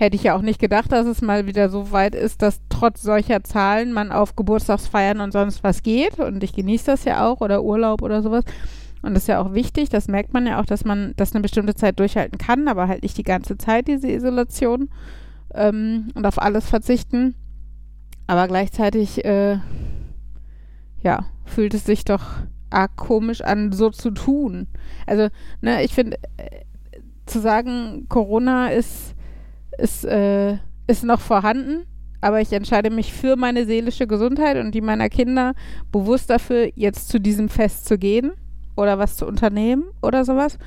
[0.00, 3.02] hätte ich ja auch nicht gedacht, dass es mal wieder so weit ist, dass trotz
[3.02, 6.18] solcher Zahlen man auf Geburtstagsfeiern und sonst was geht.
[6.18, 8.44] Und ich genieße das ja auch oder Urlaub oder sowas.
[9.02, 11.42] Und das ist ja auch wichtig, das merkt man ja auch, dass man das eine
[11.42, 14.88] bestimmte Zeit durchhalten kann, aber halt nicht die ganze Zeit, diese Isolation
[15.54, 17.34] ähm, und auf alles verzichten.
[18.26, 19.58] Aber gleichzeitig, äh,
[21.02, 22.22] ja, fühlt es sich doch
[22.70, 24.66] arg komisch an, so zu tun.
[25.06, 25.28] Also,
[25.60, 26.60] ne, ich finde, äh,
[27.26, 29.14] zu sagen, Corona ist,
[29.80, 31.86] ist, äh, ist noch vorhanden,
[32.20, 35.54] aber ich entscheide mich für meine seelische Gesundheit und die meiner Kinder
[35.90, 38.32] bewusst dafür, jetzt zu diesem Fest zu gehen
[38.76, 40.58] oder was zu unternehmen oder sowas,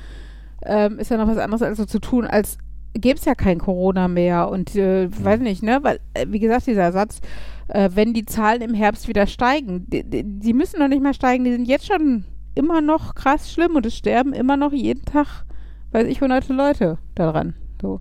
[0.64, 2.58] ähm, ist ja noch was anderes als so zu tun, als
[2.94, 6.66] gäbe es ja kein Corona mehr und äh, weiß nicht, ne, weil, äh, wie gesagt,
[6.66, 7.20] dieser Satz,
[7.68, 11.14] äh, wenn die Zahlen im Herbst wieder steigen, die, die, die müssen noch nicht mehr
[11.14, 12.24] steigen, die sind jetzt schon
[12.54, 15.44] immer noch krass schlimm und es sterben immer noch jeden Tag,
[15.90, 18.00] weiß ich, hunderte Leute daran, so.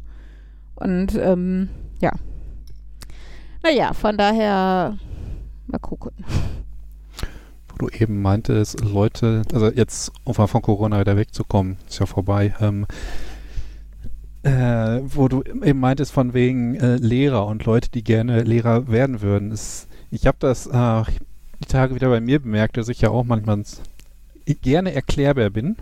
[0.75, 1.69] Und, ähm,
[2.01, 2.11] ja.
[3.63, 4.97] Naja, von daher,
[5.67, 6.25] mal gucken
[7.73, 12.53] wo du eben meintest, Leute, also jetzt, um von Corona wieder wegzukommen, ist ja vorbei,
[12.61, 12.85] ähm,
[14.43, 19.21] äh, wo du eben meintest von wegen äh, Lehrer und Leute, die gerne Lehrer werden
[19.21, 19.51] würden.
[19.51, 21.03] Es, ich habe das äh,
[21.61, 23.63] die Tage wieder bei mir bemerkt, dass ich ja auch manchmal
[24.61, 25.77] gerne erklärbar bin.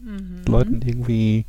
[0.00, 0.44] Mhm.
[0.46, 1.44] Leuten irgendwie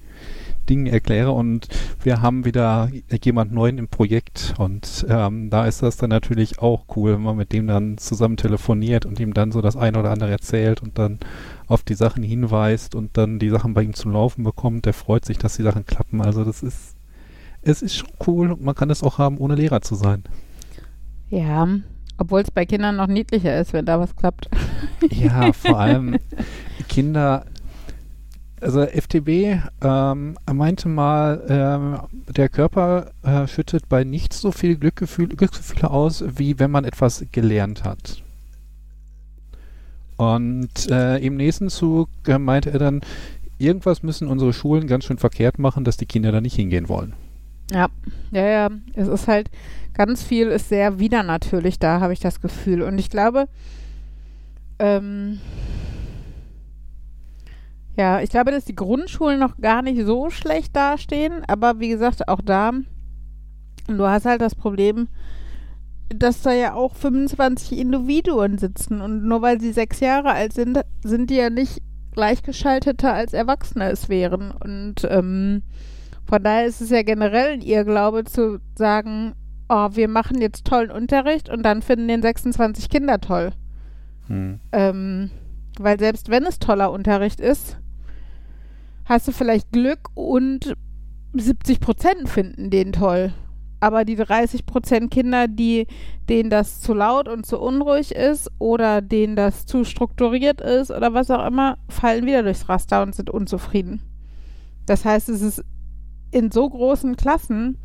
[0.69, 1.67] Dinge erkläre und
[2.03, 2.89] wir haben wieder
[3.23, 7.37] jemand Neuen im Projekt und ähm, da ist das dann natürlich auch cool, wenn man
[7.37, 10.97] mit dem dann zusammen telefoniert und ihm dann so das eine oder andere erzählt und
[10.97, 11.19] dann
[11.67, 14.85] auf die Sachen hinweist und dann die Sachen bei ihm zum Laufen bekommt.
[14.85, 16.21] Der freut sich, dass die Sachen klappen.
[16.21, 16.95] Also das ist,
[17.61, 20.23] es ist schon cool und man kann es auch haben, ohne Lehrer zu sein.
[21.29, 21.67] Ja,
[22.17, 24.49] obwohl es bei Kindern noch niedlicher ist, wenn da was klappt.
[25.09, 26.17] Ja, vor allem
[26.89, 27.45] Kinder
[28.61, 31.99] also FTB ähm, meinte mal, ähm,
[32.35, 37.25] der Körper äh, schüttet bei nichts so viel Glückgefühl, Glücksgefühle aus, wie wenn man etwas
[37.31, 38.21] gelernt hat.
[40.17, 43.01] Und äh, im nächsten Zug äh, meinte er dann,
[43.57, 47.13] irgendwas müssen unsere Schulen ganz schön verkehrt machen, dass die Kinder da nicht hingehen wollen.
[47.71, 47.87] Ja,
[48.31, 48.69] ja, ja.
[48.95, 49.49] Es ist halt,
[49.93, 52.81] ganz viel ist sehr widernatürlich da, habe ich das Gefühl.
[52.81, 53.47] Und ich glaube,
[54.79, 55.39] ähm,
[57.99, 62.29] ja, ich glaube, dass die Grundschulen noch gar nicht so schlecht dastehen, aber wie gesagt,
[62.29, 62.71] auch da,
[63.87, 65.09] du hast halt das Problem,
[66.07, 70.79] dass da ja auch 25 Individuen sitzen und nur weil sie sechs Jahre alt sind,
[71.03, 71.81] sind die ja nicht
[72.13, 74.51] gleichgeschalteter als Erwachsene es wären.
[74.51, 75.63] Und ähm,
[76.25, 79.33] von daher ist es ja generell ihr Glaube zu sagen,
[79.67, 83.51] oh, wir machen jetzt tollen Unterricht und dann finden den 26 Kinder toll.
[84.27, 84.61] Hm.
[84.71, 85.31] Ähm,
[85.77, 87.77] weil selbst wenn es toller Unterricht ist,
[89.09, 90.75] hast du vielleicht Glück und
[91.33, 93.33] 70 Prozent finden den toll.
[93.81, 95.87] Aber die 30 Prozent Kinder, die,
[96.29, 101.13] denen das zu laut und zu unruhig ist oder denen das zu strukturiert ist oder
[101.13, 104.01] was auch immer, fallen wieder durchs Raster und sind unzufrieden.
[104.85, 105.63] Das heißt, es ist
[106.31, 107.77] in so großen Klassen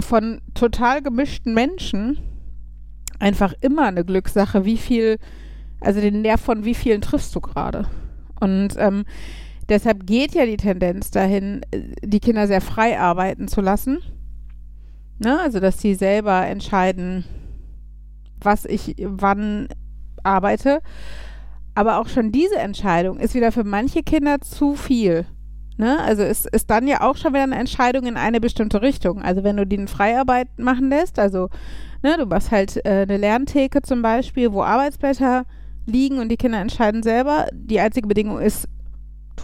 [0.00, 2.18] von total gemischten Menschen
[3.18, 5.18] einfach immer eine Glückssache, wie viel,
[5.80, 7.86] also den Nerv von wie vielen triffst du gerade.
[8.40, 9.04] Und ähm,
[9.68, 13.98] Deshalb geht ja die Tendenz dahin, äh, die Kinder sehr frei arbeiten zu lassen.
[15.18, 15.38] Ne?
[15.40, 17.24] Also, dass sie selber entscheiden,
[18.40, 19.68] was ich wann
[20.22, 20.80] arbeite.
[21.74, 25.26] Aber auch schon diese Entscheidung ist wieder für manche Kinder zu viel.
[25.78, 25.98] Ne?
[26.00, 29.20] Also es ist dann ja auch schon wieder eine Entscheidung in eine bestimmte Richtung.
[29.20, 31.50] Also wenn du den Freiarbeit machen lässt, also
[32.02, 35.44] ne, du machst halt äh, eine Lerntheke zum Beispiel, wo Arbeitsblätter
[35.84, 37.46] liegen und die Kinder entscheiden selber.
[37.52, 38.68] Die einzige Bedingung ist,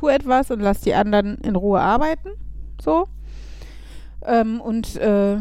[0.02, 2.30] tu etwas und lass die anderen in Ruhe arbeiten.
[2.80, 3.06] So.
[4.26, 5.36] Ähm, und äh,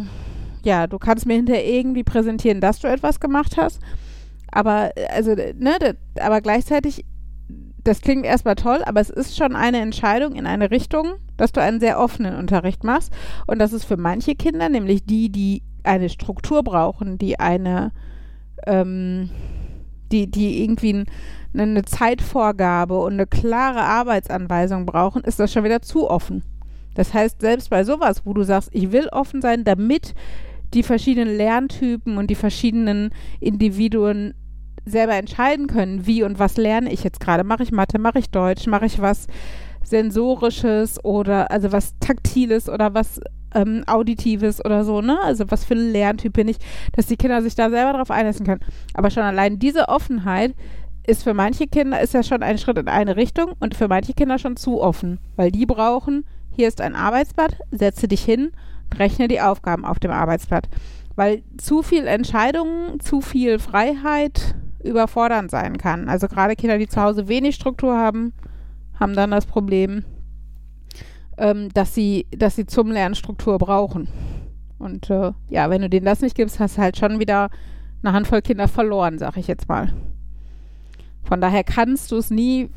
[0.64, 3.80] ja, du kannst mir hinterher irgendwie präsentieren, dass du etwas gemacht hast.
[4.52, 7.06] Aber, also, ne, aber gleichzeitig,
[7.84, 11.62] das klingt erstmal toll, aber es ist schon eine Entscheidung in eine Richtung, dass du
[11.62, 13.12] einen sehr offenen Unterricht machst.
[13.48, 17.92] Und das ist für manche Kinder, nämlich die, die eine Struktur brauchen, die eine,
[18.68, 19.32] ähm,
[20.12, 21.06] die, die irgendwie ein
[21.54, 26.44] eine Zeitvorgabe und eine klare Arbeitsanweisung brauchen, ist das schon wieder zu offen.
[26.94, 30.14] Das heißt, selbst bei sowas, wo du sagst, ich will offen sein, damit
[30.74, 34.34] die verschiedenen Lerntypen und die verschiedenen Individuen
[34.86, 37.44] selber entscheiden können, wie und was lerne ich jetzt gerade.
[37.44, 39.28] Mache ich Mathe, mache ich Deutsch, mache ich was
[39.84, 43.20] Sensorisches oder also was Taktiles oder was
[43.54, 45.20] ähm, Auditives oder so, ne?
[45.22, 46.58] Also was für ein Lerntyp bin ich,
[46.94, 48.62] dass die Kinder sich da selber darauf einlassen können.
[48.94, 50.56] Aber schon allein diese Offenheit
[51.06, 54.14] ist für manche Kinder ist ja schon ein Schritt in eine Richtung und für manche
[54.14, 58.52] Kinder schon zu offen, weil die brauchen, hier ist ein Arbeitsblatt, setze dich hin,
[58.98, 60.70] rechne die Aufgaben auf dem Arbeitsblatt.
[61.16, 66.10] Weil zu viel Entscheidungen, zu viel Freiheit überfordernd sein kann.
[66.10, 68.34] Also gerade Kinder, die zu Hause wenig Struktur haben,
[69.00, 70.04] haben dann das Problem,
[71.42, 74.08] ähm, dass, sie, dass sie zum Lernen Struktur brauchen.
[74.78, 77.50] Und äh, ja, wenn du denen das nicht gibst, hast du halt schon wieder
[78.04, 79.92] eine Handvoll Kinder verloren, sag ich jetzt mal.
[81.24, 82.70] Von daher kannst du es nie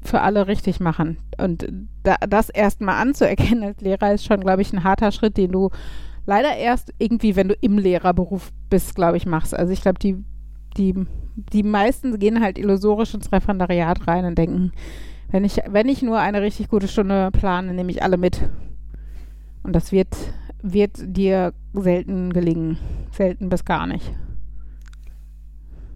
[0.00, 1.18] für alle richtig machen.
[1.38, 1.68] Und
[2.02, 5.70] da, das erstmal anzuerkennen als Lehrer ist schon, glaube ich, ein harter Schritt, den du
[6.26, 9.54] leider erst irgendwie, wenn du im Lehrerberuf bist, glaube ich, machst.
[9.54, 10.24] Also ich glaube, die,
[10.76, 10.94] die,
[11.52, 14.72] die meisten gehen halt illusorisch ins Referendariat rein und denken,
[15.30, 18.48] wenn ich, wenn ich nur eine richtig gute Stunde plane, nehme ich alle mit.
[19.62, 20.16] Und das wird,
[20.62, 22.78] wird dir selten gelingen.
[23.10, 24.14] Selten bis gar nicht.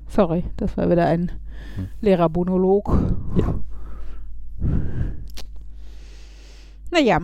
[0.06, 1.32] Sorry, das war wieder ein
[1.76, 1.88] hm.
[2.00, 2.98] Lehrermonolog.
[3.36, 3.54] Ja.
[6.90, 7.20] Naja,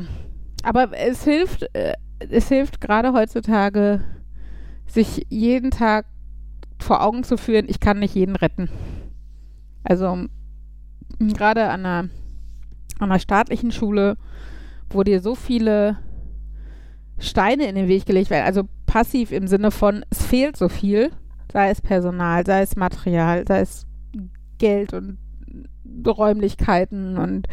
[0.63, 4.03] aber es hilft, äh, es hilft gerade heutzutage,
[4.87, 6.07] sich jeden Tag
[6.79, 8.71] vor Augen zu führen, ich kann nicht jeden retten.
[9.85, 10.27] Also
[11.19, 12.09] gerade an einer,
[12.99, 14.17] an einer staatlichen Schule,
[14.91, 15.99] wo dir so viele
[17.19, 21.11] Steine in den Weg gelegt werden, also passiv im Sinne von, es fehlt so viel,
[21.53, 23.87] sei es Personal, sei es Material, sei es
[24.59, 25.19] Geld und
[26.07, 27.49] Räumlichkeiten und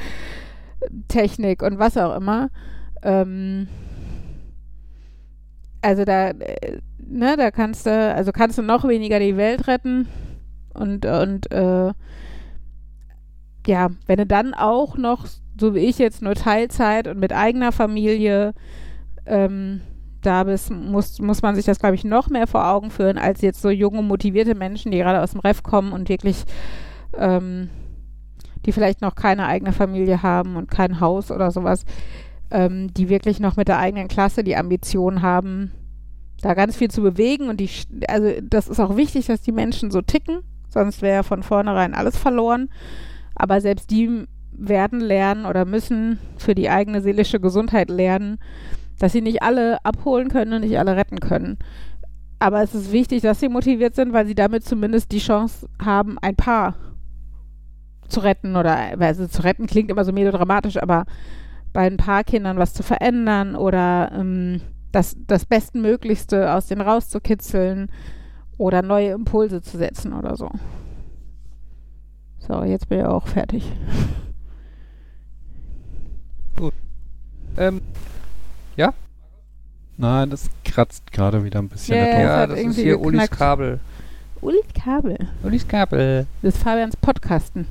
[1.08, 2.50] Technik und was auch immer.
[3.02, 3.68] Ähm,
[5.82, 10.08] also da, äh, ne, da kannst du, also kannst du noch weniger die Welt retten
[10.74, 11.94] und, und äh,
[13.68, 15.26] ja, wenn du dann auch noch,
[15.60, 18.54] so wie ich jetzt, nur Teilzeit und mit eigener Familie
[19.26, 19.82] ähm,
[20.22, 23.42] da bist, muss, muss man sich das, glaube ich, noch mehr vor Augen führen, als
[23.42, 26.46] jetzt so junge, motivierte Menschen, die gerade aus dem Ref kommen und wirklich
[27.18, 27.70] ähm,
[28.66, 31.86] die vielleicht noch keine eigene Familie haben und kein Haus oder sowas,
[32.52, 35.72] ähm, die wirklich noch mit der eigenen Klasse die Ambition haben,
[36.42, 37.50] da ganz viel zu bewegen.
[37.50, 37.70] Und die,
[38.08, 42.18] also das ist auch wichtig, dass die Menschen so ticken, sonst wäre von vornherein alles
[42.18, 42.70] verloren.
[43.36, 48.40] Aber selbst die werden lernen oder müssen für die eigene seelische Gesundheit lernen,
[49.00, 51.58] dass sie nicht alle abholen können und nicht alle retten können.
[52.40, 56.18] Aber es ist wichtig, dass sie motiviert sind, weil sie damit zumindest die Chance haben,
[56.20, 56.76] ein paar
[58.08, 61.06] zu retten oder also zu retten klingt immer so melodramatisch, aber
[61.74, 67.90] bei ein paar Kindern was zu verändern oder ähm, das, das Bestmöglichste aus denen rauszukitzeln
[68.58, 70.50] oder neue Impulse zu setzen oder so.
[72.48, 73.72] So, jetzt bin ich auch fertig.
[76.56, 76.74] Gut.
[77.58, 77.82] Ähm,
[78.76, 78.94] ja?
[79.98, 81.96] Nein, das kratzt gerade wieder ein bisschen.
[81.96, 83.80] Yeah, ja, das ist hier Ulis Kabel.
[84.42, 85.18] Ulis Kabel.
[85.44, 86.28] Ulis Kabel.
[86.42, 87.66] Das ist Fabians Podcasten.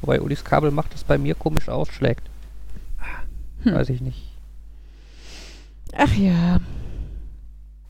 [0.00, 2.22] Wobei Ulis Kabel macht, das bei mir komisch ausschlägt.
[3.64, 3.74] Hm.
[3.74, 4.32] Weiß ich nicht.
[5.94, 6.60] Ach ja.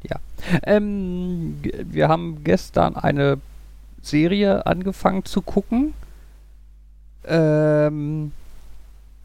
[0.02, 0.16] Ja.
[0.64, 3.38] Ähm, wir haben gestern eine
[4.02, 5.94] Serie angefangen zu gucken.
[7.26, 8.32] Ähm,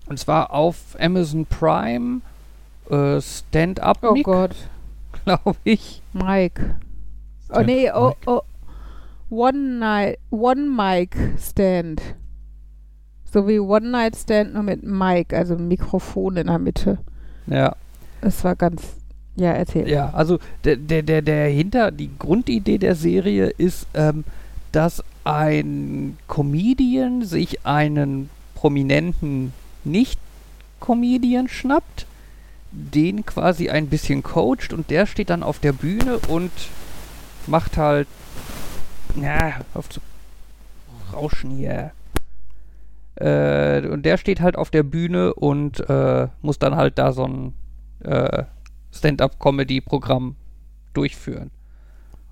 [0.08, 2.22] und zwar auf Amazon Prime.
[2.90, 4.00] Äh, Stand-up.
[4.02, 4.56] Oh Gott.
[5.26, 6.02] Glaube ich.
[6.14, 6.76] Mike.
[7.54, 8.42] Oh nee, oh, oh.
[9.30, 12.02] One Night, One Mic Stand.
[13.32, 16.98] So wie One Night Stand nur mit Mic, also Mikrofon in der Mitte.
[17.48, 17.76] Ja.
[18.20, 18.98] Es war ganz.
[19.36, 19.88] Ja, erzähl.
[19.88, 24.26] Ja, also der, der, der, der hinter, die Grundidee der Serie ist, ähm,
[24.74, 29.54] dass ein Comedian sich einen prominenten
[29.84, 32.06] Nicht-Comedian schnappt,
[32.72, 36.52] den quasi ein bisschen coacht und der steht dann auf der Bühne und
[37.48, 38.08] macht halt,
[39.20, 40.00] ja, auf zu
[41.14, 41.92] rauschen hier
[43.22, 47.26] äh, und der steht halt auf der Bühne und äh, muss dann halt da so
[47.26, 47.54] ein
[48.04, 48.44] äh,
[48.92, 50.36] Stand-up-Comedy-Programm
[50.94, 51.52] durchführen.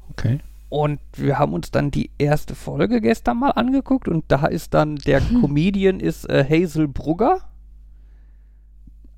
[0.10, 0.40] Okay.
[0.70, 4.98] Und wir haben uns dann die erste Folge gestern mal angeguckt und da ist dann
[4.98, 5.42] der hm.
[5.42, 7.42] Comedian ist äh, Hazel Brugger,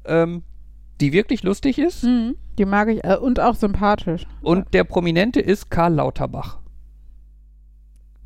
[0.05, 0.43] ähm,
[1.01, 2.03] die wirklich lustig ist.
[2.03, 4.25] Mhm, die mag ich äh, und auch sympathisch.
[4.41, 6.59] Und der Prominente ist Karl Lauterbach.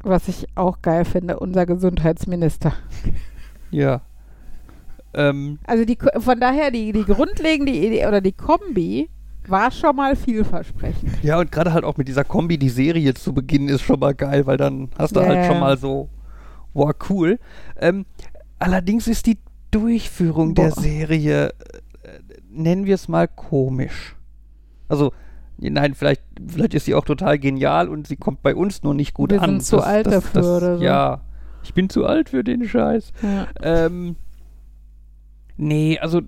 [0.04, 2.74] Was ich auch geil finde, unser Gesundheitsminister.
[3.72, 4.02] Ja.
[5.16, 9.10] Ähm, also die, von daher, die, die grundlegende Idee oder die Kombi
[9.50, 11.24] war schon mal vielversprechend.
[11.24, 14.14] Ja, und gerade halt auch mit dieser Kombi, die Serie zu beginnen, ist schon mal
[14.14, 15.30] geil, weil dann hast du yeah.
[15.30, 16.10] halt schon mal so,
[16.74, 17.39] wow, cool.
[17.80, 18.06] Ähm,
[18.60, 19.38] allerdings ist die
[19.72, 20.64] Durchführung Boah.
[20.64, 21.54] der Serie, äh,
[22.50, 24.16] nennen wir es mal komisch.
[24.88, 25.12] Also,
[25.58, 29.14] nein, vielleicht, vielleicht ist sie auch total genial und sie kommt bei uns nur nicht
[29.14, 29.50] gut wir an.
[29.50, 30.84] Wir sind zu alt das, dafür das, oder so.
[30.84, 31.22] Ja,
[31.64, 33.12] Ich bin zu alt für den Scheiß.
[33.22, 33.48] Ja.
[33.62, 34.16] Ähm,
[35.58, 36.22] nee, also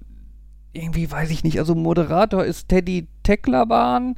[0.78, 1.60] irgendwie weiß ich nicht.
[1.60, 4.16] Also Moderator ist Teddy Tecklerbahn,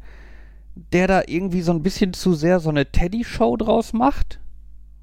[0.93, 4.39] der da irgendwie so ein bisschen zu sehr so eine Teddy-Show draus macht.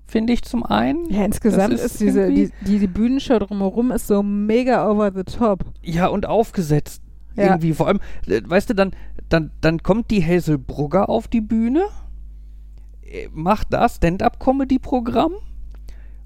[0.06, 1.10] Finde ich zum einen.
[1.10, 5.10] Ja, insgesamt Das ist ist, diese, die, die, die Bühnenshow drumherum ist so mega over
[5.12, 5.64] the top.
[5.82, 7.02] Ja, und aufgesetzt.
[7.34, 7.44] Ja.
[7.44, 7.74] Irgendwie.
[7.74, 8.92] Vor allem, äh, weißt du, dann,
[9.28, 11.86] dann, dann kommt die Hazel Brugger auf die Bühne,
[13.02, 15.32] äh, macht da Stand-up-Comedy-Programm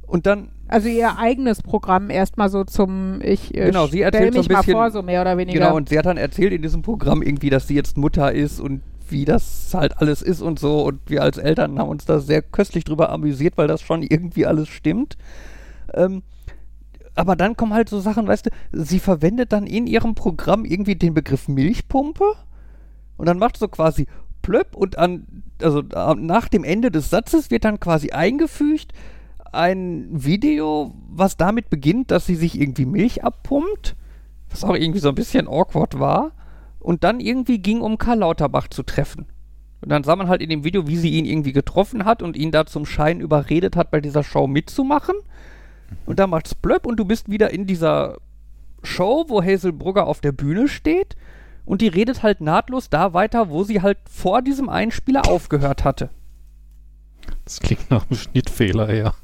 [0.07, 4.33] und dann Also ihr eigenes Programm erstmal so zum, ich äh, Genau, sie erzählt stell
[4.35, 5.59] so mich ein mal bisschen- vor, so mehr oder weniger.
[5.59, 8.61] Genau, und sie hat dann erzählt in diesem Programm irgendwie, dass sie jetzt Mutter ist
[8.61, 10.85] und wie das halt alles ist und so.
[10.85, 14.47] Und wir als Eltern haben uns da sehr köstlich drüber amüsiert, weil das schon irgendwie
[14.47, 15.17] alles stimmt.
[15.93, 16.23] Ähm,
[17.17, 20.95] aber dann kommen halt so Sachen, weißt du, sie verwendet dann in ihrem Programm irgendwie
[20.95, 22.25] den Begriff Milchpumpe
[23.17, 24.07] und dann macht so quasi
[24.43, 25.27] plöpp und an,
[25.61, 28.93] also äh, nach dem Ende des Satzes wird dann quasi eingefügt
[29.53, 33.97] ein Video, was damit beginnt, dass sie sich irgendwie Milch abpumpt,
[34.49, 36.33] was auch irgendwie so ein bisschen awkward war,
[36.79, 39.27] und dann irgendwie ging, um Karl Lauterbach zu treffen.
[39.83, 42.37] Und dann sah man halt in dem Video, wie sie ihn irgendwie getroffen hat und
[42.37, 45.17] ihn da zum Schein überredet hat, bei dieser Show mitzumachen.
[46.07, 48.19] Und dann macht's plöpp und du bist wieder in dieser
[48.83, 51.17] Show, wo Hazel Brugger auf der Bühne steht
[51.65, 56.11] und die redet halt nahtlos da weiter, wo sie halt vor diesem Einspieler aufgehört hatte.
[57.45, 59.15] Das klingt nach einem Schnittfehler, ja.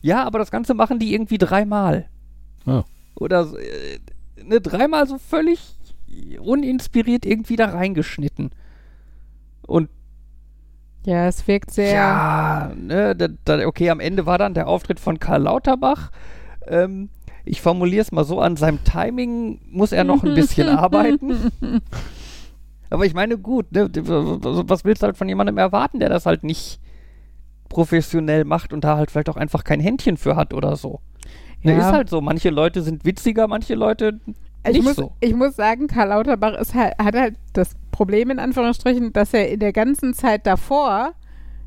[0.00, 2.08] Ja, aber das Ganze machen die irgendwie dreimal.
[2.66, 2.84] Ah.
[3.14, 3.98] Oder äh,
[4.42, 5.76] ne, dreimal so völlig
[6.40, 8.50] uninspiriert irgendwie da reingeschnitten.
[9.66, 9.88] Und
[11.04, 11.92] ja, es wirkt sehr.
[11.92, 16.10] ja, ne, da, da, okay, am Ende war dann der Auftritt von Karl Lauterbach.
[16.66, 17.08] Ähm,
[17.44, 21.52] ich formuliere es mal so, an seinem Timing muss er noch ein bisschen arbeiten.
[22.90, 26.44] Aber ich meine, gut, ne, was willst du halt von jemandem erwarten, der das halt
[26.44, 26.80] nicht
[27.70, 31.00] professionell macht und da halt vielleicht auch einfach kein Händchen für hat oder so.
[31.62, 31.78] Ne, Ja.
[31.78, 32.20] Ist halt so.
[32.20, 34.20] Manche Leute sind witziger, manche Leute
[34.66, 35.12] ich, nicht muss, so.
[35.20, 39.48] ich muss sagen, Karl Lauterbach ist halt, hat halt das Problem in Anführungsstrichen, dass er
[39.48, 41.14] in der ganzen Zeit davor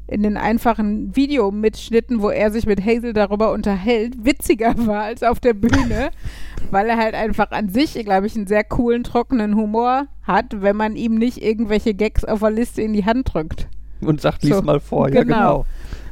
[0.05, 5.39] in den einfachen Videomitschnitten, wo er sich mit Hazel darüber unterhält, witziger war als auf
[5.39, 6.11] der Bühne,
[6.71, 10.75] weil er halt einfach an sich, glaube ich, einen sehr coolen, trockenen Humor hat, wenn
[10.75, 13.69] man ihm nicht irgendwelche Gags auf der Liste in die Hand drückt.
[14.01, 15.07] Und sagt, lies So, mal vor.
[15.09, 15.35] Ja, genau.
[15.35, 15.65] genau.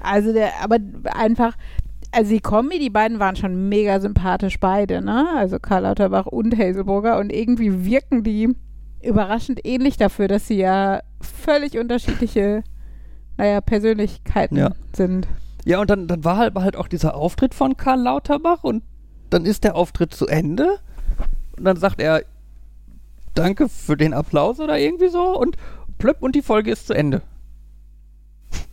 [0.03, 0.77] Also der, aber
[1.13, 1.55] einfach,
[2.11, 5.27] also die Kombi, die beiden waren schon mega sympathisch beide, ne?
[5.35, 8.55] Also Karl Lauterbach und Hazelburger und irgendwie wirken die
[9.01, 12.63] überraschend ähnlich dafür, dass sie ja völlig unterschiedliche,
[13.37, 14.71] naja, Persönlichkeiten Ja.
[14.95, 15.27] sind.
[15.65, 18.83] Ja, und dann, dann war halt, war halt auch dieser Auftritt von Karl Lauterbach und
[19.29, 20.77] dann ist der Auftritt zu Ende
[21.57, 22.23] und dann sagt er,
[23.33, 25.55] danke für den Applaus oder irgendwie so und
[25.97, 27.21] plöpp und die Folge ist zu Ende.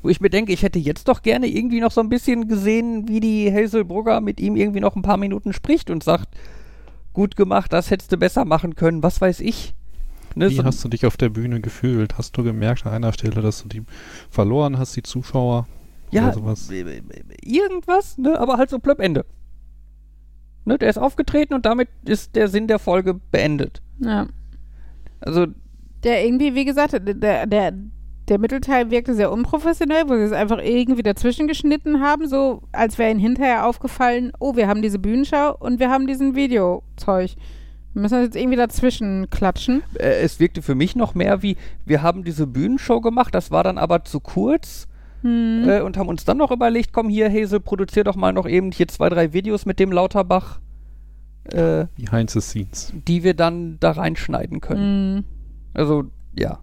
[0.03, 3.09] Wo ich mir denke, ich hätte jetzt doch gerne irgendwie noch so ein bisschen gesehen,
[3.09, 6.29] wie die Hazel Brugger mit ihm irgendwie noch ein paar Minuten spricht und sagt,
[7.13, 9.75] gut gemacht, das hättest du besser machen können, was weiß ich.
[10.35, 12.17] Ne, Wie so- hast du dich auf der Bühne gefühlt?
[12.19, 13.83] Hast du gemerkt an einer Stelle, dass du die
[14.31, 15.67] verloren hast, die Zuschauer?
[16.11, 16.71] Ja, Oder sowas?
[16.71, 17.03] äh, äh,
[17.43, 19.25] irgendwas, ne, aber halt so plöpp Ende.
[20.65, 23.83] Ne, der ist aufgetreten und damit ist der Sinn der Folge beendet.
[24.01, 24.27] Ja.
[25.21, 25.47] Also,
[26.05, 27.75] Der irgendwie, wie gesagt, der, der,
[28.29, 32.99] der Mittelteil wirkte sehr unprofessionell, wo sie es einfach irgendwie dazwischen geschnitten haben, so als
[32.99, 37.31] wäre ihnen hinterher aufgefallen, oh, wir haben diese Bühnenschau und wir haben diesen Videozeug.
[37.95, 39.83] Wir müssen das jetzt irgendwie dazwischen klatschen.
[39.99, 43.65] äh, es wirkte für mich noch mehr wie, wir haben diese Bühnenshow gemacht, das war
[43.65, 44.87] dann aber zu kurz
[45.23, 45.69] Hm.
[45.69, 48.71] äh, und haben uns dann noch überlegt, komm hier, Hazel, produzier doch mal noch eben
[48.71, 50.61] hier zwei, drei Videos mit dem Lauterbach,
[51.53, 52.93] äh, Behind the scenes.
[53.09, 55.17] die wir dann da reinschneiden können.
[55.17, 55.25] Hm.
[55.75, 56.05] Also,
[56.39, 56.61] ja.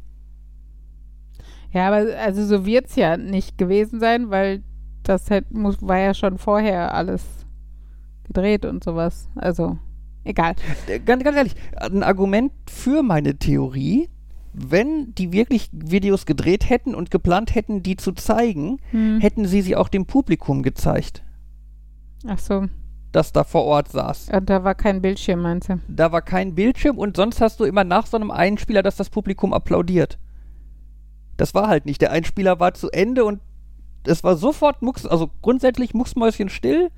[1.76, 4.64] Ja, aber also so wird es ja nicht gewesen sein, weil
[5.04, 7.24] das halt muss, war ja schon vorher alles
[8.24, 9.30] gedreht und sowas.
[9.36, 9.78] Also,
[10.24, 10.56] egal.
[10.88, 14.10] Äh, Ganz, ganz ehrlich, ein Argument für meine Theorie,
[14.54, 19.20] wenn die wirklich Videos gedreht hätten und geplant hätten, die zu zeigen, Hm.
[19.20, 21.24] hätten sie sie auch dem Publikum gezeigt,
[22.26, 22.66] Ach so.
[23.12, 24.30] das da vor Ort saß.
[24.34, 25.80] Und da war kein Bildschirm, meinst du?
[25.90, 29.10] Da war kein Bildschirm und sonst hast du immer nach so einem Einspieler, dass das
[29.10, 30.18] Publikum applaudiert.
[31.38, 32.02] Das war halt nicht.
[32.02, 33.40] Der Einspieler war zu Ende und
[34.08, 36.90] es war sofort Mucks, also grundsätzlich Mucksmäuschen still,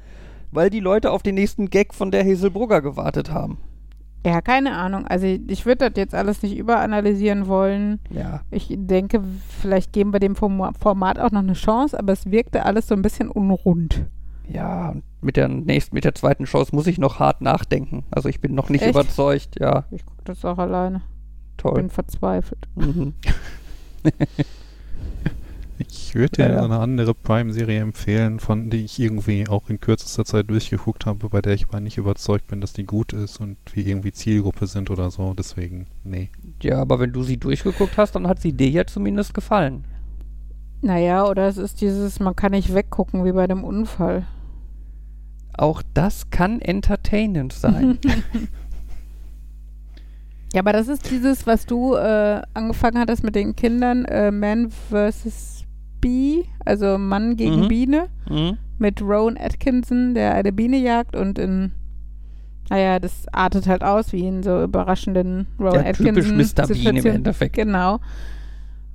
[0.52, 3.58] weil die Leute auf den nächsten Gag von der Hazelbrugger gewartet haben.
[4.26, 5.06] Ja, keine Ahnung.
[5.08, 8.00] Also ich würde das jetzt alles nicht überanalysieren wollen.
[8.10, 8.42] Ja.
[8.52, 9.22] Ich denke,
[9.62, 12.96] vielleicht geben wir dem Form- Format auch noch eine Chance, aber es wirkte alles so
[12.96, 14.06] ein bisschen unrund.
[14.50, 18.04] Ja, und mit der nächsten, mit der zweiten Chance muss ich noch hart nachdenken.
[18.12, 18.92] Also ich bin noch nicht Echt?
[18.92, 19.60] überzeugt.
[19.60, 21.02] Ja, Ich gucke das auch alleine.
[21.58, 21.76] toll.
[21.76, 22.68] Bin verzweifelt.
[22.76, 23.14] Mhm.
[25.80, 26.64] Ich würde dir Ja, ja.
[26.64, 31.42] eine andere Prime-Serie empfehlen, von die ich irgendwie auch in kürzester Zeit durchgeguckt habe, bei
[31.42, 34.90] der ich aber nicht überzeugt bin, dass die gut ist und wir irgendwie Zielgruppe sind
[34.90, 35.34] oder so.
[35.36, 36.32] Deswegen, nee.
[36.64, 39.86] Ja, aber wenn du sie durchgeguckt hast, dann hat sie dir ja zumindest gefallen.
[40.82, 44.26] Naja, oder es ist dieses, man kann nicht weggucken wie bei dem Unfall.
[45.54, 48.00] Auch das kann entertainend sein.
[50.58, 54.72] Ja, aber das ist dieses, was du äh, angefangen hattest mit den Kindern, äh, Man
[54.72, 55.66] vs.
[56.02, 57.68] Bee, also Mann gegen Mhm.
[57.68, 58.58] Biene, mhm.
[58.80, 61.74] mit Rowan Atkinson, der eine Biene jagt und in,
[62.72, 66.16] naja, das artet halt aus wie in so überraschenden Rowan Ja, Atkinson.
[66.16, 66.66] typisch Mr.
[66.68, 67.06] Bean im.
[67.06, 67.56] Endeffekt.
[67.56, 68.00] Genau.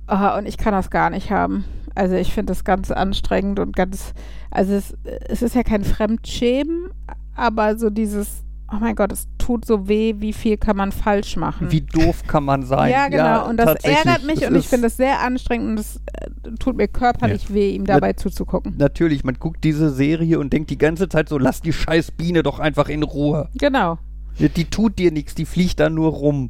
[0.07, 1.63] Ah, und ich kann das gar nicht haben.
[1.95, 4.13] Also ich finde das ganz anstrengend und ganz,
[4.51, 4.97] also es,
[5.29, 6.89] es ist ja kein Fremdschämen,
[7.37, 11.35] aber so dieses, oh mein Gott, es tut so weh, wie viel kann man falsch
[11.35, 11.69] machen.
[11.69, 12.91] Wie doof kann man sein?
[12.91, 13.49] ja, genau.
[13.49, 16.87] und das ärgert mich und ich finde es sehr anstrengend und es äh, tut mir
[16.87, 18.75] körperlich weh, ihm dabei zuzugucken.
[18.77, 22.41] Natürlich, man guckt diese Serie und denkt die ganze Zeit so, lass die scheiß Biene
[22.41, 23.49] doch einfach in Ruhe.
[23.55, 23.97] Genau.
[24.39, 26.49] Die, die tut dir nichts, die fliegt da nur rum.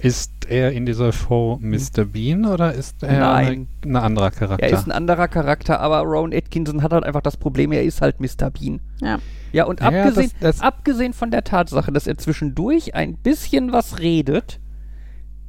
[0.00, 2.04] Ist er in dieser Show Mr.
[2.04, 3.66] Bean oder ist er Nein.
[3.84, 4.64] ein anderer Charakter?
[4.66, 8.00] Er ist ein anderer Charakter, aber Rowan Atkinson hat halt einfach das Problem, er ist
[8.00, 8.50] halt Mr.
[8.50, 8.80] Bean.
[9.00, 9.18] Ja.
[9.52, 13.72] Ja, und Ja, abgesehen, das- das- abgesehen von der Tatsache, dass er zwischendurch ein bisschen
[13.72, 14.60] was redet,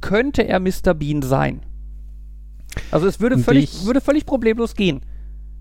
[0.00, 0.94] könnte er Mr.
[0.94, 1.60] Bean sein.
[2.90, 5.02] Also es würde völlig, ich- würde völlig problemlos gehen.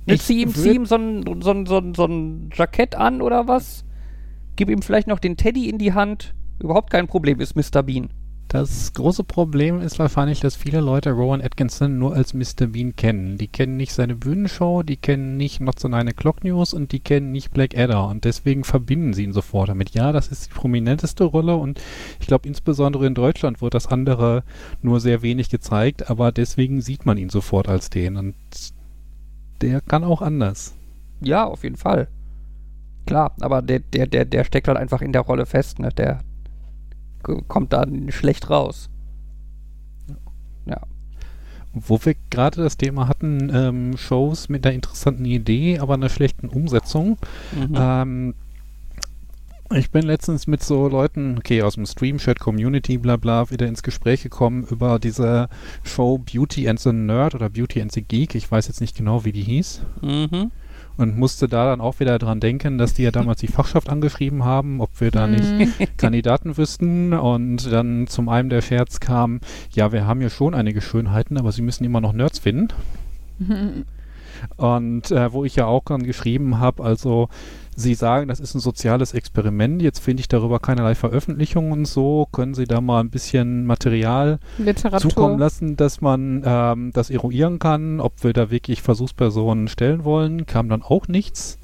[0.05, 2.95] Ich Ich zieh ihm, zieh ihm so ein, so, ein, so, ein, so ein Jackett
[2.95, 3.83] an oder was,
[4.55, 6.33] gib ihm vielleicht noch den Teddy in die Hand.
[6.59, 7.83] Überhaupt kein Problem, ist Mr.
[7.83, 8.09] Bean.
[8.49, 12.65] Das große Problem ist wahrscheinlich, dass viele Leute Rowan Atkinson nur als Mr.
[12.65, 13.37] Bean kennen.
[13.37, 16.99] Die kennen nicht seine Bühnenshow, die kennen nicht Not so eine Clock News und die
[16.99, 19.91] kennen nicht Black Adder und deswegen verbinden sie ihn sofort damit.
[19.91, 21.79] Ja, das ist die prominenteste Rolle und
[22.19, 24.43] ich glaube insbesondere in Deutschland wird das andere
[24.81, 28.35] nur sehr wenig gezeigt, aber deswegen sieht man ihn sofort als den und
[29.61, 30.73] der kann auch anders.
[31.21, 32.07] Ja, auf jeden Fall.
[33.05, 35.89] Klar, aber der, der, der, der steckt halt einfach in der Rolle fest, ne?
[35.89, 36.21] Der
[37.21, 38.89] kommt da schlecht raus.
[40.65, 40.81] Ja.
[41.73, 46.49] Wo wir gerade das Thema hatten, ähm, Shows mit einer interessanten Idee, aber einer schlechten
[46.49, 47.17] Umsetzung.
[47.55, 47.75] Mhm.
[47.75, 48.33] Ähm,
[49.71, 53.83] ich bin letztens mit so Leuten, okay, aus dem Stream-Chat, Community, bla bla, wieder ins
[53.83, 55.47] Gespräch gekommen über diese
[55.83, 58.33] Show Beauty and the Nerd oder Beauty and the Geek.
[58.33, 59.81] Ich weiß jetzt nicht genau, wie die hieß.
[60.01, 60.51] Mhm.
[60.99, 64.43] Und musste da dann auch wieder dran denken, dass die ja damals die Fachschaft angeschrieben
[64.43, 65.73] haben, ob wir da nicht Mhm.
[65.97, 67.13] Kandidaten wüssten.
[67.13, 69.39] Und dann zum einen der Scherz kam,
[69.71, 72.67] ja, wir haben ja schon einige Schönheiten, aber sie müssen immer noch Nerds finden.
[74.57, 77.29] Und äh, wo ich ja auch dann geschrieben habe, also
[77.75, 82.27] Sie sagen, das ist ein soziales Experiment, jetzt finde ich darüber keinerlei Veröffentlichungen und so,
[82.31, 85.09] können Sie da mal ein bisschen Material Literatur.
[85.09, 90.45] zukommen lassen, dass man ähm, das eruieren kann, ob wir da wirklich Versuchspersonen stellen wollen,
[90.45, 91.57] kam dann auch nichts.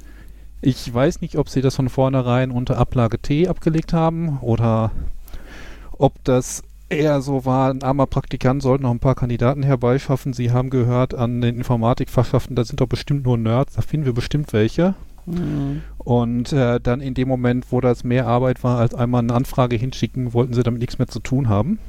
[0.62, 4.92] Ich weiß nicht, ob Sie das von vornherein unter Ablage T abgelegt haben oder
[5.98, 10.34] ob das eher so war, ein armer Praktikant sollte noch ein paar Kandidaten herbeischaffen.
[10.34, 14.14] Sie haben gehört an den Informatikfachschaften, da sind doch bestimmt nur Nerds, da finden wir
[14.14, 14.96] bestimmt welche.
[15.26, 15.82] Mhm.
[15.98, 19.76] Und äh, dann in dem Moment, wo das mehr Arbeit war, als einmal eine Anfrage
[19.76, 21.80] hinschicken, wollten sie damit nichts mehr zu tun haben.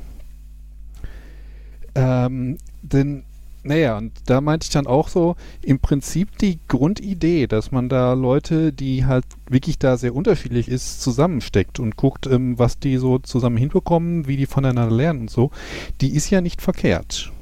[1.95, 3.25] Ähm, denn,
[3.67, 8.13] naja, und da meinte ich dann auch so, im Prinzip die Grundidee, dass man da
[8.13, 13.19] Leute, die halt wirklich da sehr unterschiedlich ist, zusammensteckt und guckt, ähm, was die so
[13.19, 15.51] zusammen hinbekommen, wie die voneinander lernen und so,
[16.01, 17.33] die ist ja nicht verkehrt.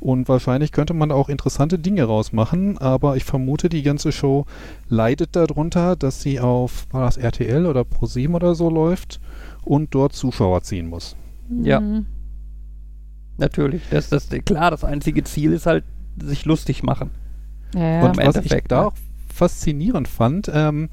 [0.00, 4.46] Und wahrscheinlich könnte man da auch interessante Dinge rausmachen, aber ich vermute, die ganze Show
[4.88, 9.20] leidet darunter, dass sie auf, war das RTL oder ProSieben oder so läuft
[9.62, 11.16] und dort Zuschauer ziehen muss.
[11.62, 11.80] Ja.
[13.40, 13.82] Natürlich.
[13.90, 15.84] Das, das, klar, das einzige Ziel ist halt,
[16.22, 17.10] sich lustig machen.
[17.74, 18.02] Ja, ja.
[18.04, 18.86] und im was ich da ne?
[18.88, 18.94] auch
[19.34, 20.88] faszinierend fand, ähm,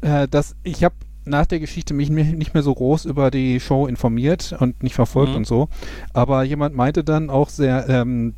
[0.00, 0.94] äh, dass ich habe
[1.24, 4.94] nach der Geschichte mich mi- nicht mehr so groß über die Show informiert und nicht
[4.94, 5.36] verfolgt Mhm.
[5.38, 5.68] und so,
[6.12, 8.34] aber jemand meinte dann auch sehr, ähm,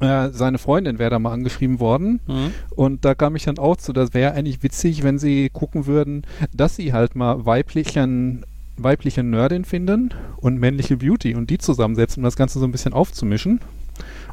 [0.00, 2.52] äh, seine Freundin wäre da mal angeschrieben worden Mhm.
[2.76, 6.22] Und da kam ich dann auch zu, das wäre eigentlich witzig, wenn sie gucken würden,
[6.54, 8.44] dass sie halt mal weiblichen,
[8.82, 12.92] weibliche Nerdin finden und männliche Beauty und die zusammensetzen, um das Ganze so ein bisschen
[12.92, 13.60] aufzumischen.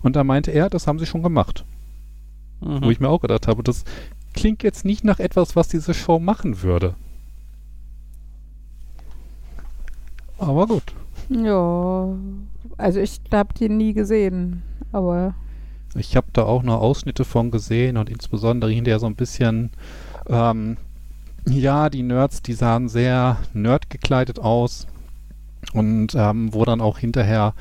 [0.03, 1.65] Und da meinte er, das haben sie schon gemacht.
[2.61, 2.83] Mhm.
[2.83, 3.83] Wo ich mir auch gedacht habe, das
[4.33, 6.95] klingt jetzt nicht nach etwas, was diese Show machen würde.
[10.37, 10.83] Aber gut.
[11.29, 12.09] Ja.
[12.77, 15.33] Also ich habe die nie gesehen, aber
[15.97, 19.71] Ich habe da auch nur Ausschnitte von gesehen und insbesondere hinterher so ein bisschen,
[20.27, 20.75] ähm,
[21.47, 24.87] ja, die Nerds, die sahen sehr nerd gekleidet aus.
[25.73, 27.53] Und ähm, wo dann auch hinterher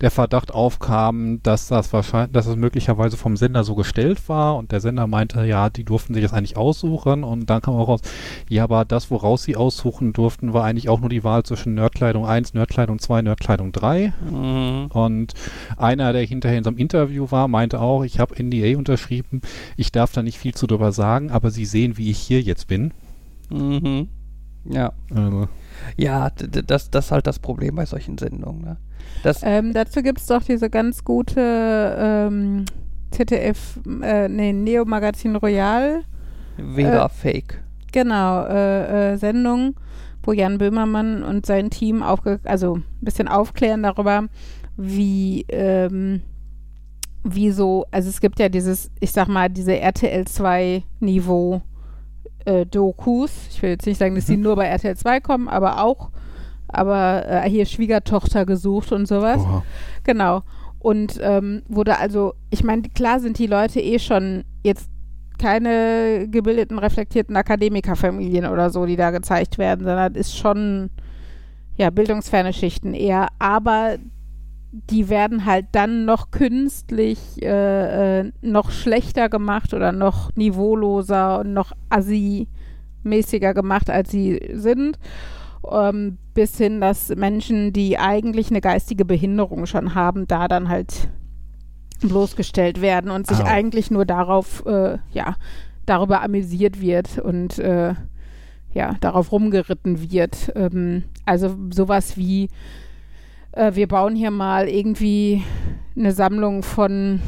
[0.00, 4.72] der Verdacht aufkam, dass das wahrscheinlich, dass es möglicherweise vom Sender so gestellt war und
[4.72, 8.00] der Sender meinte, ja, die durften sich das eigentlich aussuchen und dann kam auch raus,
[8.48, 12.26] ja, aber das, woraus sie aussuchen durften, war eigentlich auch nur die Wahl zwischen Nerdkleidung
[12.26, 14.12] 1, Nerdkleidung 2, Nerdkleidung 3.
[14.28, 14.86] Mhm.
[14.92, 15.34] Und
[15.76, 19.40] einer, der hinterher in so einem Interview war, meinte auch, ich habe NDA unterschrieben,
[19.76, 22.66] ich darf da nicht viel zu drüber sagen, aber sie sehen, wie ich hier jetzt
[22.66, 22.92] bin.
[23.52, 24.08] Mhm.
[24.64, 24.92] Ja.
[25.14, 25.48] Also,
[25.96, 28.62] Ja, das, das ist halt das Problem bei solchen Sendungen.
[28.62, 28.76] Ne?
[29.22, 32.64] Das, Ähm, dazu gibt es doch diese ganz gute ähm,
[33.10, 36.02] ZDF, äh, nee, Neo Magazin Royal,
[36.56, 37.62] Weber äh, Fake.
[37.92, 39.74] genau, äh, äh, Sendung,
[40.22, 44.26] wo Jan Böhmermann und sein Team aufge also ein bisschen aufklären darüber,
[44.76, 46.22] wie, ähm,
[47.24, 51.62] wie so, also es gibt ja dieses, ich sag mal, diese RTL 2 Niveau
[52.44, 53.32] äh, Dokus.
[53.50, 54.42] Ich will jetzt nicht sagen, dass die Mhm.
[54.42, 56.10] nur bei RTL 2 kommen, aber auch,
[56.68, 59.40] aber äh, hier Schwiegertochter gesucht und sowas.
[59.42, 59.62] oha.
[60.04, 60.42] Genau.
[60.78, 64.90] Und ähm, wurde also, ich meine, klar sind die Leute eh schon jetzt
[65.38, 70.90] keine gebildeten, reflektierten Akademikerfamilien oder so, die da gezeigt werden, sondern ist schon,
[71.76, 73.28] ja, bildungsferne Schichten eher.
[73.38, 73.96] Aber
[74.72, 81.52] die werden halt dann noch künstlich äh, äh, noch schlechter gemacht oder noch niveauloser und
[81.52, 84.98] noch assi-mäßiger gemacht, als sie sind.
[85.70, 91.08] Ähm, bis hin, dass Menschen, die eigentlich eine geistige Behinderung schon haben, da dann halt
[92.00, 93.44] bloßgestellt werden und sich Au.
[93.44, 95.36] eigentlich nur darauf, äh, ja,
[95.86, 97.94] darüber amüsiert wird und äh,
[98.72, 100.50] ja, darauf rumgeritten wird.
[100.56, 102.48] Ähm, also sowas wie,
[103.52, 105.42] äh, wir bauen hier mal irgendwie
[105.96, 107.20] eine Sammlung von,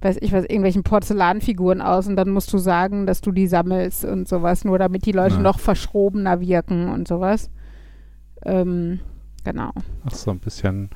[0.00, 4.04] weiß ich was, irgendwelchen Porzellanfiguren aus und dann musst du sagen, dass du die sammelst
[4.04, 5.40] und sowas, nur damit die Leute Ja.
[5.42, 7.50] noch verschrobener wirken und sowas.
[8.44, 9.00] Ähm,
[9.44, 9.70] genau.
[10.06, 10.90] Ach so, ein bisschen.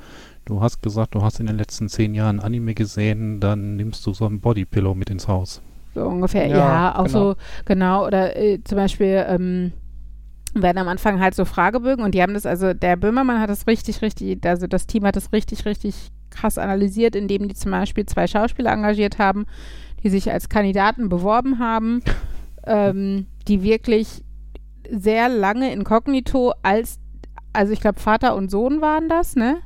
[0.44, 4.12] Du hast gesagt, du hast in den letzten zehn Jahren Anime gesehen, dann nimmst du
[4.14, 5.60] so ein Bodypillow mit ins Haus.
[5.94, 7.18] So ungefähr, Ja, ja, auch genau.
[7.32, 9.72] so, genau, oder äh, zum Beispiel ähm,
[10.54, 13.66] werden am Anfang halt so Fragebögen und die haben das, also der Böhmermann hat das
[13.66, 18.06] richtig, richtig, also das Team hat das richtig, richtig krass analysiert, indem die zum Beispiel
[18.06, 19.46] zwei Schauspieler engagiert haben,
[20.02, 22.02] die sich als Kandidaten beworben haben,
[22.66, 24.24] ähm, die wirklich
[24.90, 26.98] sehr lange inkognito als,
[27.52, 29.58] also ich glaube Vater und Sohn waren das, ne?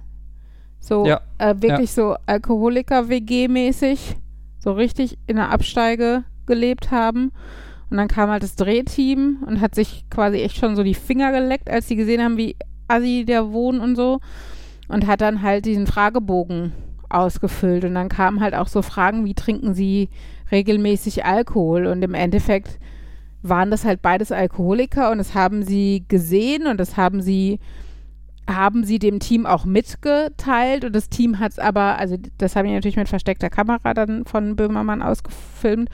[0.78, 4.16] So Ja, äh, wirklich so Alkoholiker-WG-mäßig,
[4.59, 7.32] so richtig in der Absteige gelebt haben.
[7.91, 11.32] Und dann kam halt das Drehteam und hat sich quasi echt schon so die Finger
[11.32, 12.57] geleckt, als sie gesehen haben, wie
[12.89, 14.20] assi der wohnt und so.
[14.89, 16.72] Und hat dann halt diesen Fragebogen
[17.09, 17.84] ausgefüllt.
[17.84, 20.09] Und dann kamen halt auch so Fragen, wie trinken sie
[20.51, 21.87] regelmäßig Alkohol?
[21.87, 22.78] Und im Endeffekt
[23.43, 27.61] waren das halt beides Alkoholiker und das haben sie gesehen und das haben sie
[28.49, 32.68] haben sie dem Team auch mitgeteilt und das Team hat es aber, also das habe
[32.68, 35.91] ich natürlich mit versteckter Kamera dann von Böhmermann ausgefilmt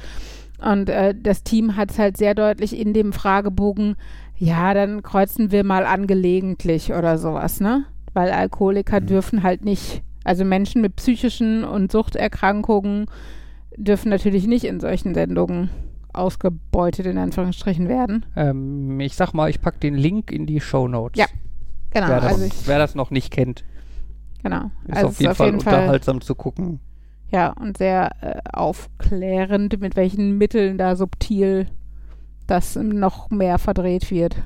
[0.64, 3.96] und äh, das Team hat es halt sehr deutlich in dem Fragebogen,
[4.36, 7.84] ja, dann kreuzen wir mal angelegentlich oder sowas, ne?
[8.14, 9.06] Weil Alkoholiker Mhm.
[9.06, 13.06] dürfen halt nicht, also Menschen mit psychischen und Suchterkrankungen
[13.76, 15.70] dürfen natürlich nicht in solchen Sendungen
[16.12, 18.26] ausgebeutet in Anführungsstrichen werden.
[18.36, 21.18] Ähm, ich sag mal, ich pack den Link in die Show Notes.
[21.18, 21.26] Ja,
[21.90, 23.64] Genau, wer, das, also ich, wer das noch nicht kennt,
[24.42, 24.70] genau.
[24.86, 26.80] ist also auf jeden ist Fall unterhaltsam zu gucken.
[27.32, 31.66] Ja, und sehr äh, aufklärend, mit welchen Mitteln da subtil
[32.46, 34.36] das noch mehr verdreht wird.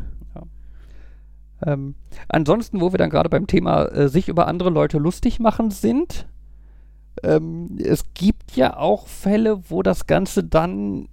[1.64, 1.94] Ähm,
[2.28, 6.26] ansonsten, wo wir dann gerade beim Thema äh, sich über andere Leute lustig machen sind,
[7.22, 11.08] ähm, es gibt ja auch Fälle, wo das Ganze dann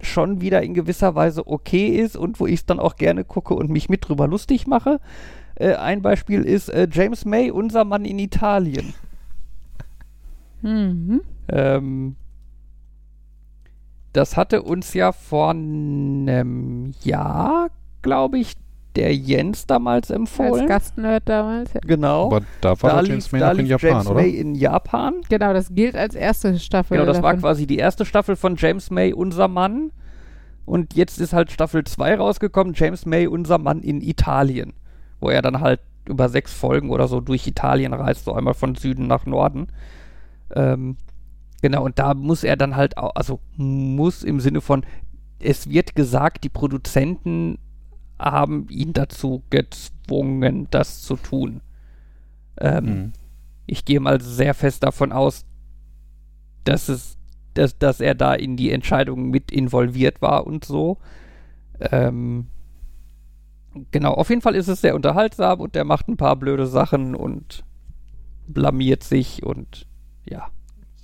[0.00, 3.54] schon wieder in gewisser Weise okay ist und wo ich es dann auch gerne gucke
[3.54, 5.00] und mich mit drüber lustig mache.
[5.54, 8.94] Äh, ein Beispiel ist äh, James May, unser Mann in Italien.
[10.64, 11.20] Mhm.
[11.48, 12.16] Ähm,
[14.12, 17.68] das hatte uns ja vor einem Jahr,
[18.02, 18.54] glaube ich,
[18.96, 20.66] der Jens damals Als empfohlen.
[20.68, 21.72] Gastnerd damals.
[21.72, 21.80] Ja.
[21.84, 22.26] Genau.
[22.26, 24.20] Aber da war da James May da noch in Japan, James oder?
[24.20, 25.14] May in Japan.
[25.28, 26.96] Genau, das gilt als erste Staffel.
[26.96, 27.40] Genau, das war davon.
[27.40, 29.90] quasi die erste Staffel von James May, unser Mann.
[30.64, 34.74] Und jetzt ist halt Staffel 2 rausgekommen, James May, unser Mann in Italien.
[35.20, 38.74] Wo er dann halt über sechs Folgen oder so durch Italien reist, so einmal von
[38.74, 39.66] Süden nach Norden.
[40.50, 40.96] Ähm,
[41.62, 44.84] genau, und da muss er dann halt auch, also muss im Sinne von,
[45.38, 47.58] es wird gesagt, die Produzenten
[48.18, 51.60] haben ihn dazu gezwungen, das zu tun.
[52.60, 53.12] Ähm, Mhm.
[53.66, 55.44] ich gehe mal sehr fest davon aus,
[56.64, 57.18] dass es,
[57.54, 60.98] dass, dass er da in die Entscheidung mit involviert war und so.
[61.80, 62.46] Ähm,
[63.90, 67.14] Genau, auf jeden Fall ist es sehr unterhaltsam und der macht ein paar blöde Sachen
[67.16, 67.64] und
[68.46, 69.86] blamiert sich und
[70.28, 70.48] ja.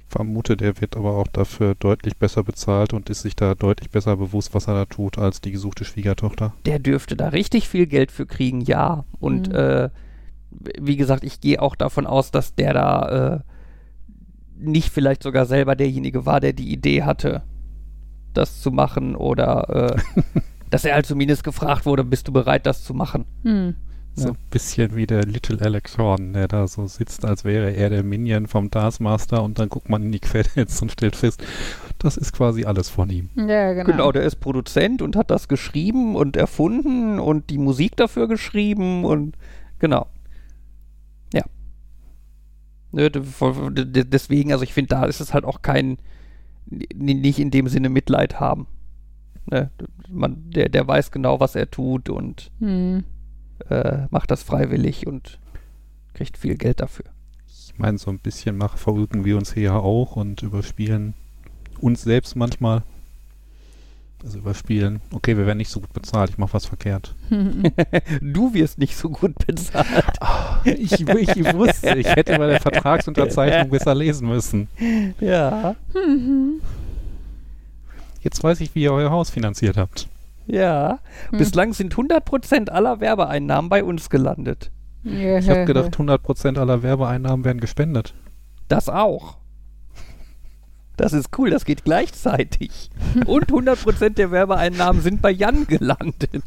[0.09, 4.17] vermute, der wird aber auch dafür deutlich besser bezahlt und ist sich da deutlich besser
[4.17, 6.53] bewusst, was er da tut, als die gesuchte Schwiegertochter.
[6.67, 9.05] Der dürfte da richtig viel Geld für kriegen, ja.
[9.21, 9.55] Und Mhm.
[9.55, 9.91] äh,
[10.81, 13.41] wie gesagt, ich gehe auch davon aus, dass der da äh,
[14.57, 17.43] nicht vielleicht sogar selber derjenige war, der die Idee hatte,
[18.35, 20.21] das zu machen oder äh,
[20.71, 23.25] dass er halt zumindest gefragt wurde, bist du bereit, das zu machen?
[23.45, 23.75] Hm.
[24.17, 27.91] So ein bisschen wie der Little Alex Horn, der da so sitzt, als wäre er
[27.91, 31.43] der Minion vom Taskmaster und dann guckt man in die Credits und stellt fest,
[31.99, 33.31] das ist quasi alles von ihm.
[33.37, 33.91] Ja, genau.
[33.91, 39.05] Genau, der ist Produzent und hat das geschrieben und erfunden und die Musik dafür geschrieben
[39.05, 39.37] und
[39.79, 40.07] genau.
[41.33, 41.45] Ja.
[42.91, 45.99] Ne, deswegen, also ich finde, da ist es halt auch kein,
[46.67, 48.67] nicht in dem Sinne Mitleid haben.
[49.47, 49.71] Ne,
[50.11, 53.05] man, der, der weiß genau, was er tut und Hm.
[53.69, 55.39] Äh, macht das freiwillig und
[56.15, 57.07] kriegt viel Geld dafür.
[57.49, 61.15] Ich meine, so ein bisschen mach, verrücken wir uns hier ja auch und überspielen
[61.81, 62.83] uns selbst manchmal.
[64.23, 67.15] Also überspielen, okay, wir werden nicht so gut bezahlt, ich mache was verkehrt.
[68.21, 70.19] Du wirst nicht so gut bezahlt.
[70.65, 74.69] Ich, ich wusste, ich hätte bei der Vertragsunterzeichnung besser lesen müssen.
[75.21, 75.75] ja,
[78.23, 80.07] Jetzt weiß ich, wie ihr euer Haus finanziert habt.
[80.51, 81.01] Ja.
[81.31, 81.39] Hm.
[81.39, 84.71] Bislang sind 100% aller Werbeeinnahmen bei uns gelandet.
[85.03, 88.15] Ich habe gedacht, 100% aller Werbeeinnahmen werden gespendet.
[88.69, 89.39] Das auch.
[90.97, 92.91] Das ist cool, das geht gleichzeitig.
[93.27, 96.45] Und 100% der Werbeeinnahmen sind bei Jan gelandet.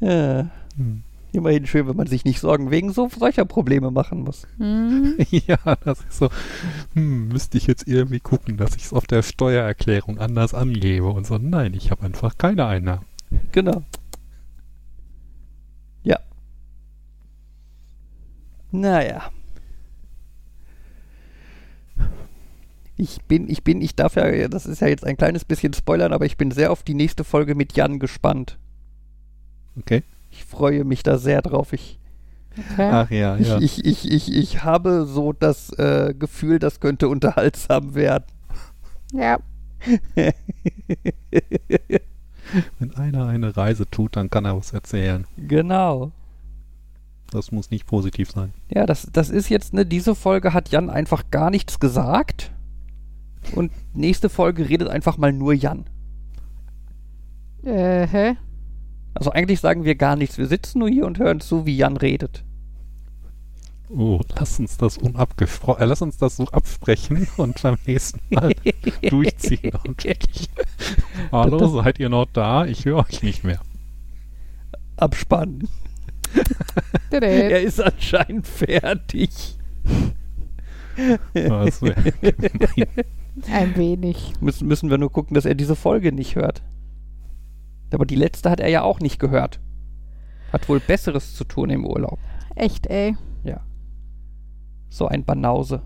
[0.00, 1.02] Ja, Hm.
[1.36, 4.46] Immerhin schön, wenn man sich nicht Sorgen wegen so solcher Probleme machen muss.
[4.58, 5.16] Hm.
[5.30, 6.30] Ja, das ist so,
[6.94, 11.26] hm, müsste ich jetzt irgendwie gucken, dass ich es auf der Steuererklärung anders angebe und
[11.26, 11.38] so.
[11.38, 13.04] Nein, ich habe einfach keine Einnahmen.
[13.52, 13.82] Genau.
[16.02, 16.18] Ja.
[18.70, 19.30] Naja.
[22.98, 26.12] Ich bin, ich bin, ich darf ja, das ist ja jetzt ein kleines bisschen spoilern,
[26.12, 28.58] aber ich bin sehr auf die nächste Folge mit Jan gespannt.
[29.78, 30.02] Okay.
[30.36, 31.72] Ich freue mich da sehr drauf.
[31.72, 31.98] Ich,
[32.58, 32.90] Okay.
[32.90, 33.58] Ach ja, ja.
[33.58, 38.24] ich, ich, ich, ich, habe so das äh, Gefühl, das könnte unterhaltsam werden.
[39.12, 39.38] Ja.
[42.78, 45.26] Wenn einer eine Reise tut, dann kann er was erzählen.
[45.36, 46.12] genau.
[47.30, 48.54] Das muss nicht positiv sein.
[48.70, 52.52] Ja, das, das ist jetzt, ne, diese Folge hat Jan einfach gar nichts gesagt.
[53.52, 55.84] Und nächste Folge redet einfach mal nur Jan.
[57.64, 58.36] Äh, hä?
[59.16, 60.36] Also eigentlich sagen wir gar nichts.
[60.36, 62.44] Wir sitzen nur hier und hören zu, wie Jan redet.
[63.88, 68.52] Oh, lass uns das unabgesprochen, äh, lass uns das so absprechen und beim nächsten Mal
[69.08, 69.72] durchziehen.
[69.86, 70.04] Und
[71.32, 72.66] Hallo, seid ihr noch da?
[72.66, 73.60] Ich höre euch nicht mehr.
[74.96, 75.68] Abspannen.
[77.10, 79.56] Er ist anscheinend fertig.
[81.32, 81.82] Das.
[83.50, 84.32] Ein wenig.
[84.40, 86.62] Müssen, müssen wir nur gucken, dass er diese Folge nicht hört.
[87.92, 89.60] Aber die letzte hat er ja auch nicht gehört.
[90.52, 92.18] Hat wohl Besseres zu tun im Urlaub.
[92.54, 93.16] Echt, ey.
[93.44, 93.60] Ja.
[94.88, 95.82] So ein Banause.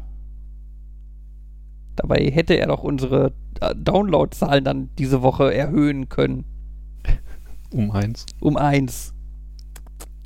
[1.96, 6.44] Dabei hätte er doch unsere äh, Downloadzahlen dann diese Woche erhöhen können.
[7.72, 8.26] um eins.
[8.40, 9.14] Um eins.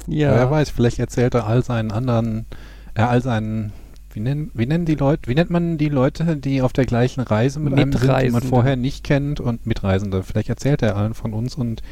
[0.06, 0.34] Ja.
[0.34, 2.46] Wer weiß, vielleicht erzählt er all seinen anderen,
[2.94, 3.72] äh, all seinen,
[4.14, 7.20] wie nennen, wie nennen die Leute, wie nennt man die Leute, die auf der gleichen
[7.20, 10.22] Reise mit einem sind, die man vorher nicht kennt und Mitreisende.
[10.22, 11.82] Vielleicht erzählt er allen von uns und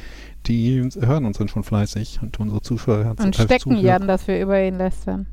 [0.46, 4.40] die hören uns dann schon fleißig und unsere Zuschauer Und äh, stecken Jan, dass wir
[4.40, 5.26] über ihn lästern.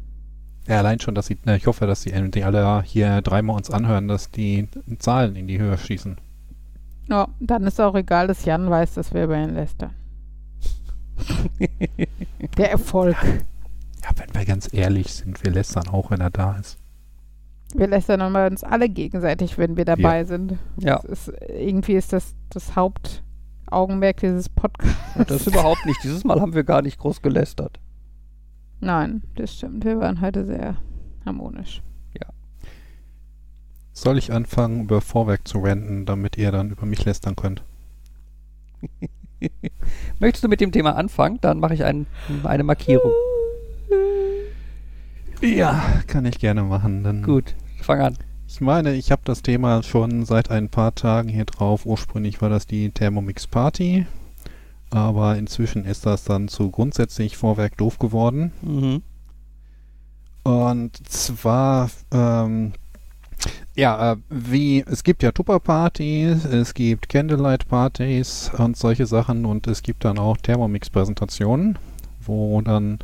[0.67, 3.71] Ja, allein schon, dass sie, na, ich hoffe, dass die, die alle hier dreimal uns
[3.71, 4.67] anhören, dass die
[4.99, 6.17] Zahlen in die Höhe schießen.
[7.09, 9.91] Ja, dann ist auch egal, dass Jan weiß, dass wir über ihn lästern.
[12.57, 13.15] Der Erfolg.
[14.03, 16.78] Ja, wenn wir ganz ehrlich sind, wir lästern auch, wenn er da ist.
[17.75, 20.57] Wir lästern immer uns alle gegenseitig, wenn wir dabei sind.
[20.77, 20.99] ja.
[20.99, 24.97] Das ist, irgendwie ist das das Hauptaugenmerk dieses Podcasts.
[25.27, 26.03] Das überhaupt nicht.
[26.03, 27.79] Dieses Mal haben wir gar nicht groß gelästert.
[28.79, 29.85] Nein, das stimmt.
[29.85, 30.77] Wir waren heute sehr
[31.25, 31.81] harmonisch.
[33.99, 37.63] Soll ich anfangen, über Vorwerk zu renten, damit ihr dann über mich lästern könnt?
[40.19, 41.39] Möchtest du mit dem Thema anfangen?
[41.41, 42.07] Dann mache ich ein,
[42.45, 43.11] eine Markierung.
[45.41, 47.03] Ja, kann ich gerne machen.
[47.03, 48.17] Dann Gut, fang an.
[48.47, 51.85] Ich meine, ich habe das Thema schon seit ein paar Tagen hier drauf.
[51.85, 54.05] Ursprünglich war das die Thermomix Party,
[54.89, 58.51] aber inzwischen ist das dann zu grundsätzlich Vorwerk doof geworden.
[58.61, 59.01] Mhm.
[60.43, 62.73] Und zwar, ähm,
[63.75, 69.81] Ja, äh, wie, es gibt ja Tupper-Partys, es gibt Candlelight-Partys und solche Sachen und es
[69.83, 71.77] gibt dann auch Thermomix-Präsentationen,
[72.21, 72.99] wo dann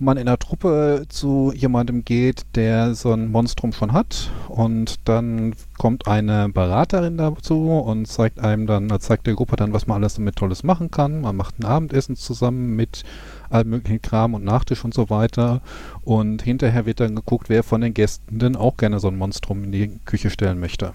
[0.00, 5.54] man in der Truppe zu jemandem geht, der so ein Monstrum schon hat und dann
[5.78, 10.14] kommt eine Beraterin dazu und zeigt einem dann, zeigt der Gruppe dann, was man alles
[10.14, 11.20] damit Tolles machen kann.
[11.20, 13.04] Man macht ein Abendessen zusammen mit
[13.50, 15.60] allem möglichen Kram und Nachtisch und so weiter
[16.02, 19.64] und hinterher wird dann geguckt, wer von den Gästen denn auch gerne so ein Monstrum
[19.64, 20.94] in die Küche stellen möchte.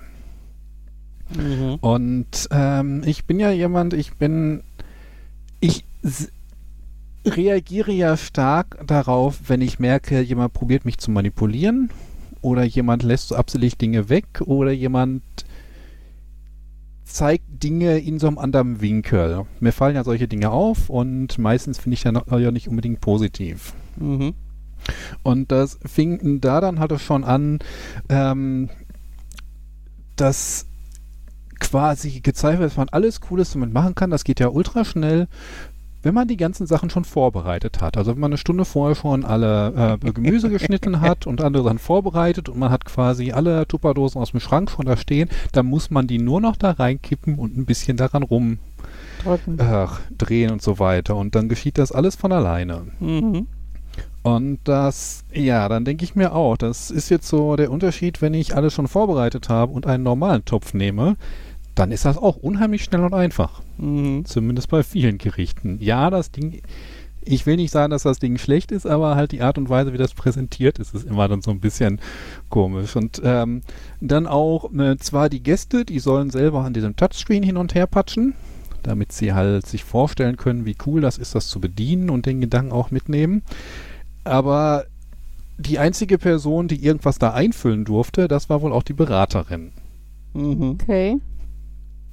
[1.35, 1.75] Mhm.
[1.81, 4.63] Und ähm, ich bin ja jemand, ich bin,
[5.59, 5.85] ich
[7.25, 11.89] reagiere ja stark darauf, wenn ich merke, jemand probiert mich zu manipulieren
[12.41, 15.23] oder jemand lässt so absichtlich Dinge weg oder jemand
[17.03, 19.45] zeigt Dinge in so einem anderen Winkel.
[19.59, 23.73] Mir fallen ja solche Dinge auf und meistens finde ich dann ja nicht unbedingt positiv.
[23.95, 24.33] Mhm.
[25.23, 27.59] Und das fing da dann halt schon an,
[28.09, 28.69] ähm,
[30.15, 30.67] dass
[31.59, 34.09] quasi gezeigt wird, dass man alles Cooles damit machen kann.
[34.11, 35.27] Das geht ja ultra schnell
[36.05, 39.25] wenn man die ganzen Sachen schon vorbereitet hat, also wenn man eine Stunde vorher schon
[39.25, 44.21] alle äh, Gemüse geschnitten hat und andere Sachen vorbereitet und man hat quasi alle Tupperdosen
[44.21, 47.57] aus dem Schrank schon da stehen, dann muss man die nur noch da reinkippen und
[47.57, 48.59] ein bisschen daran rum
[49.25, 51.15] äh, drehen und so weiter.
[51.15, 52.83] Und dann geschieht das alles von alleine.
[52.99, 53.47] Mhm.
[54.21, 58.35] Und das, ja, dann denke ich mir auch, das ist jetzt so der Unterschied, wenn
[58.35, 61.15] ich alles schon vorbereitet habe und einen normalen Topf nehme,
[61.75, 63.61] dann ist das auch unheimlich schnell und einfach.
[63.77, 64.25] Mhm.
[64.25, 65.77] Zumindest bei vielen Gerichten.
[65.81, 66.61] Ja, das Ding,
[67.21, 69.91] ich will nicht sagen, dass das Ding schlecht ist, aber halt die Art und Weise,
[69.93, 71.99] wie das präsentiert ist, ist immer dann so ein bisschen
[72.49, 72.95] komisch.
[72.95, 73.61] Und ähm,
[73.99, 77.87] dann auch äh, zwar die Gäste, die sollen selber an diesem Touchscreen hin und her
[77.87, 78.35] patschen,
[78.83, 82.41] damit sie halt sich vorstellen können, wie cool das ist, das zu bedienen und den
[82.41, 83.41] Gedanken auch mitnehmen.
[84.23, 84.85] Aber
[85.57, 89.71] die einzige Person, die irgendwas da einfüllen durfte, das war wohl auch die Beraterin.
[90.33, 90.77] Mhm.
[90.81, 91.17] Okay.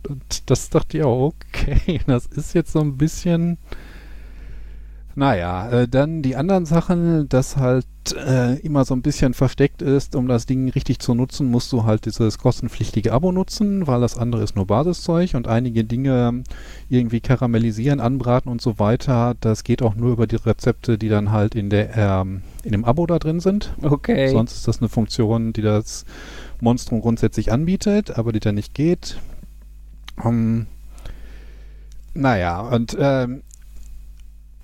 [0.08, 3.58] Und das dachte ich auch, okay, das ist jetzt so ein bisschen.
[5.14, 7.86] Naja, äh, dann die anderen Sachen, das halt
[8.16, 11.84] äh, immer so ein bisschen versteckt ist, um das Ding richtig zu nutzen, musst du
[11.84, 16.42] halt dieses kostenpflichtige Abo nutzen, weil das andere ist nur Basiszeug und einige Dinge
[16.88, 21.30] irgendwie karamellisieren, anbraten und so weiter, das geht auch nur über die Rezepte, die dann
[21.30, 23.74] halt in der ähm, in dem Abo da drin sind.
[23.82, 24.28] Okay.
[24.28, 26.04] Sonst ist das eine Funktion, die das
[26.60, 29.18] Monstrum grundsätzlich anbietet, aber die dann nicht geht.
[30.16, 30.66] Um,
[32.14, 33.42] naja, und ähm,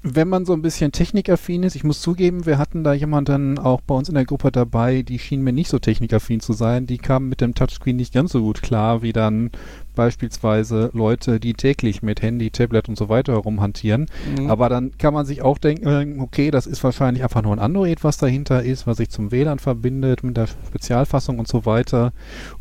[0.03, 3.81] wenn man so ein bisschen technikaffin ist, ich muss zugeben, wir hatten da jemanden auch
[3.81, 6.87] bei uns in der Gruppe dabei, die schien mir nicht so technikaffin zu sein.
[6.87, 9.51] Die kamen mit dem Touchscreen nicht ganz so gut klar, wie dann
[9.99, 14.07] beispielsweise Leute, die täglich mit Handy, Tablet und so weiter herumhantieren.
[14.39, 14.49] Mhm.
[14.49, 18.05] Aber dann kann man sich auch denken, okay, das ist wahrscheinlich einfach nur ein Android,
[18.05, 22.13] was dahinter ist, was sich zum WLAN verbindet mit der Spezialfassung und so weiter.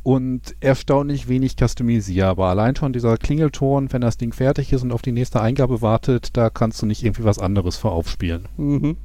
[0.02, 2.50] Und erstaunlich wenig customisierbar.
[2.50, 6.36] Allein schon dieser Klingelton, wenn das Ding fertig ist und auf die nächste Eingabe wartet,
[6.36, 8.48] da kannst du nicht irgendwie was anderes für aufspielen.
[8.58, 8.98] Mhm.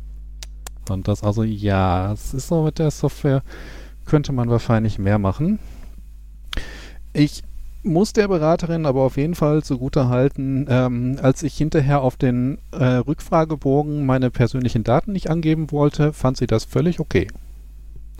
[0.88, 3.42] Und das also, ja, es ist so mit der Software,
[4.06, 5.58] könnte man wahrscheinlich mehr machen.
[7.12, 7.42] Ich
[7.82, 12.58] muss der Beraterin aber auf jeden Fall zugute halten, ähm, als ich hinterher auf den
[12.72, 17.28] äh, Rückfragebogen meine persönlichen Daten nicht angeben wollte, fand sie das völlig okay.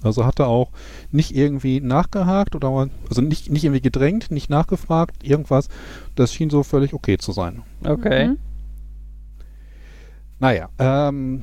[0.02, 0.70] Also hatte auch
[1.10, 5.68] nicht irgendwie nachgehakt oder also nicht, nicht irgendwie gedrängt, nicht nachgefragt, irgendwas.
[6.16, 7.62] Das schien so völlig okay zu sein.
[7.84, 8.28] Okay.
[8.28, 8.38] Mhm.
[10.40, 11.42] Naja, ähm,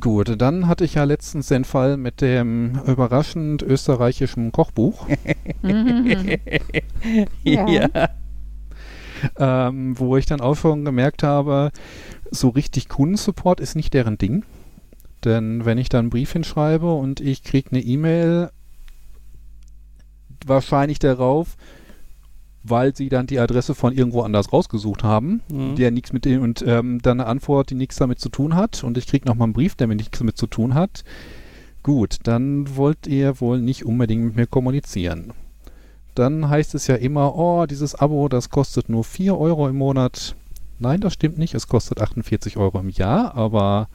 [0.00, 5.06] gut, dann hatte ich ja letztens den Fall mit dem überraschend österreichischen Kochbuch.
[7.44, 7.68] Ja.
[7.68, 7.88] ja.
[9.38, 11.70] ähm, wo ich dann auch schon gemerkt habe,
[12.30, 14.44] so richtig Kundensupport ist nicht deren Ding.
[15.24, 18.50] Denn wenn ich da einen Brief hinschreibe und ich kriege eine E-Mail,
[20.44, 21.56] wahrscheinlich darauf,
[22.68, 25.76] weil sie dann die Adresse von irgendwo anders rausgesucht haben, Mhm.
[25.76, 28.82] der nichts mit dem und ähm, dann eine Antwort, die nichts damit zu tun hat
[28.84, 31.04] und ich kriege nochmal einen Brief, der mit nichts damit zu tun hat.
[31.82, 35.32] Gut, dann wollt ihr wohl nicht unbedingt mit mir kommunizieren.
[36.14, 40.34] Dann heißt es ja immer, oh, dieses Abo, das kostet nur 4 Euro im Monat.
[40.78, 43.88] Nein, das stimmt nicht, es kostet 48 Euro im Jahr, aber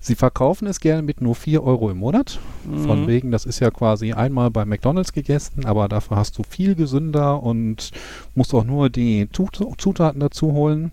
[0.00, 2.38] sie verkaufen es gerne mit nur 4 Euro im Monat.
[2.86, 3.06] Von Mhm.
[3.06, 7.42] wegen, das ist ja quasi einmal bei McDonalds gegessen, aber dafür hast du viel gesünder
[7.42, 7.90] und
[8.34, 10.92] musst auch nur die Zutaten dazu holen.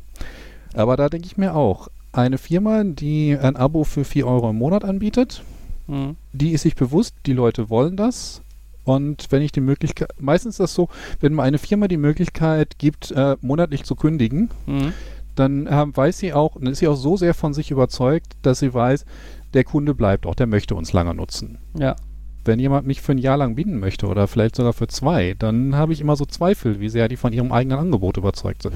[0.74, 4.58] Aber da denke ich mir auch, eine Firma, die ein Abo für 4 Euro im
[4.58, 5.44] Monat anbietet,
[5.88, 6.16] Mhm.
[6.34, 8.42] die ist sich bewusst, die Leute wollen das.
[8.86, 10.90] Und wenn ich die Möglichkeit, meistens ist das so,
[11.20, 14.94] wenn mir eine Firma die Möglichkeit gibt, äh, monatlich zu kündigen, Mhm.
[15.36, 18.60] Dann ähm, weiß sie auch, dann ist sie auch so sehr von sich überzeugt, dass
[18.60, 19.06] sie weiß,
[19.54, 21.60] der Kunde bleibt auch, der möchte uns lange nutzen.
[21.78, 21.96] Ja.
[22.44, 25.76] Wenn jemand mich für ein Jahr lang binden möchte oder vielleicht sogar für zwei, dann
[25.76, 28.76] habe ich immer so Zweifel, wie sehr die von ihrem eigenen Angebot überzeugt sind.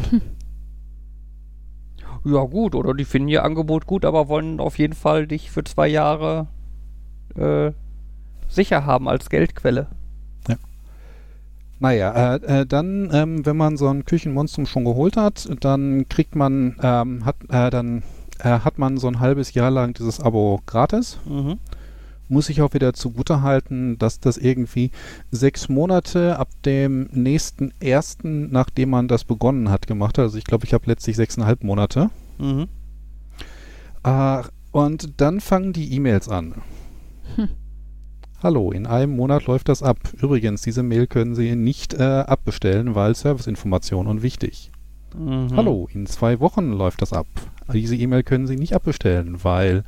[2.26, 5.64] Ja, gut, oder die finden ihr Angebot gut, aber wollen auf jeden Fall dich für
[5.64, 6.48] zwei Jahre
[7.36, 7.72] äh,
[8.50, 9.88] sicher haben als Geldquelle.
[11.80, 16.36] Naja, äh, äh, dann, ähm, wenn man so ein Küchenmonstrum schon geholt hat, dann kriegt
[16.36, 18.04] man, ähm, hat, äh, dann
[18.40, 21.20] äh, hat man so ein halbes Jahr lang dieses Abo gratis.
[21.26, 21.58] Mhm.
[22.28, 24.92] Muss ich auch wieder zugute halten, dass das irgendwie
[25.32, 30.24] sechs Monate ab dem nächsten ersten, nachdem man das begonnen hat, gemacht hat.
[30.24, 32.10] Also ich glaube, ich habe letztlich sechseinhalb Monate.
[32.38, 32.68] Mhm.
[34.04, 36.56] Äh, und dann fangen die E-Mails an.
[38.42, 39.98] Hallo, in einem Monat läuft das ab.
[40.22, 44.72] Übrigens, diese Mail können Sie nicht äh, abbestellen, weil Serviceinformation und wichtig.
[45.18, 45.50] Mhm.
[45.58, 47.28] Hallo, in zwei Wochen läuft das ab.
[47.74, 49.84] Diese E-Mail können Sie nicht abbestellen, weil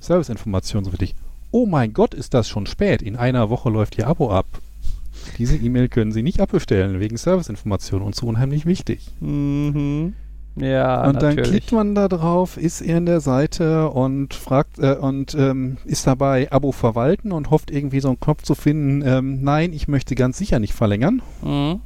[0.00, 1.16] Serviceinformation so wichtig.
[1.50, 3.02] Oh mein Gott, ist das schon spät.
[3.02, 4.46] In einer Woche läuft Ihr Abo ab.
[5.38, 9.10] Diese E-Mail können Sie nicht abbestellen, wegen Serviceinformation und so unheimlich wichtig.
[9.20, 10.14] Mhm.
[10.56, 11.50] Ja, und dann natürlich.
[11.50, 16.50] klickt man da drauf, ist in der Seite und fragt äh, und ähm, ist dabei
[16.50, 20.38] Abo verwalten und hofft irgendwie so einen Knopf zu finden, ähm, nein, ich möchte ganz
[20.38, 21.20] sicher nicht verlängern.
[21.42, 21.80] Mhm.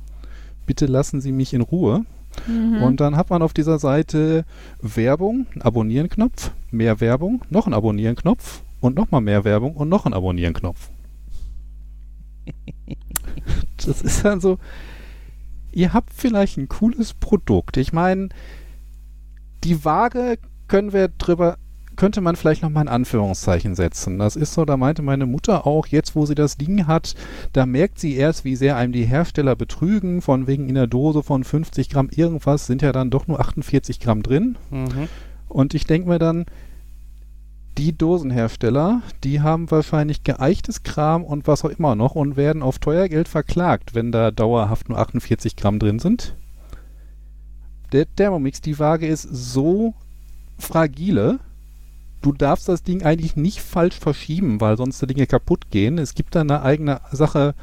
[0.67, 2.05] Bitte lassen Sie mich in Ruhe.
[2.47, 2.83] Mhm.
[2.83, 4.45] Und dann hat man auf dieser Seite
[4.81, 10.15] Werbung, einen Abonnieren-Knopf, mehr Werbung, noch einen Abonnieren-Knopf und nochmal mehr Werbung und noch einen
[10.15, 10.91] Abonnieren-Knopf.
[13.85, 14.59] das ist dann so,
[15.73, 17.77] ihr habt vielleicht ein cooles Produkt.
[17.77, 18.29] Ich meine,
[19.65, 20.39] die Waage
[20.69, 21.57] können wir drüber,
[21.97, 24.19] könnte man vielleicht nochmal ein Anführungszeichen setzen.
[24.19, 27.15] Das ist so, da meinte meine Mutter auch, jetzt wo sie das Ding hat,
[27.53, 31.23] da merkt sie erst, wie sehr einem die Hersteller betrügen, von wegen in der Dose
[31.23, 34.57] von 50 Gramm irgendwas sind ja dann doch nur 48 Gramm drin.
[34.71, 35.09] Mhm.
[35.49, 36.47] Und ich denke mir dann,
[37.77, 42.79] die Dosenhersteller, die haben wahrscheinlich geeichtes Kram und was auch immer noch und werden auf
[42.79, 46.35] teuer Geld verklagt, wenn da dauerhaft nur 48 Gramm drin sind.
[47.93, 49.95] Der Thermomix, die Waage ist so
[50.59, 51.41] fragile,
[52.23, 55.99] du darfst das Ding eigentlich nicht falsch verschieben, weil sonst die Dinge kaputt gehen.
[55.99, 57.55] Es gibt da eine eigene Sache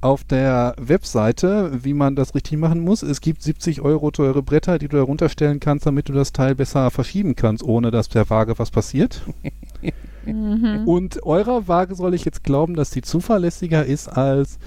[0.00, 3.02] auf der Webseite, wie man das richtig machen muss.
[3.02, 6.54] Es gibt 70 Euro teure Bretter, die du darunter stellen kannst, damit du das Teil
[6.54, 9.22] besser verschieben kannst, ohne dass der Waage was passiert.
[10.26, 10.88] Mhm.
[10.88, 14.58] Und eurer Waage soll ich jetzt glauben, dass die zuverlässiger ist als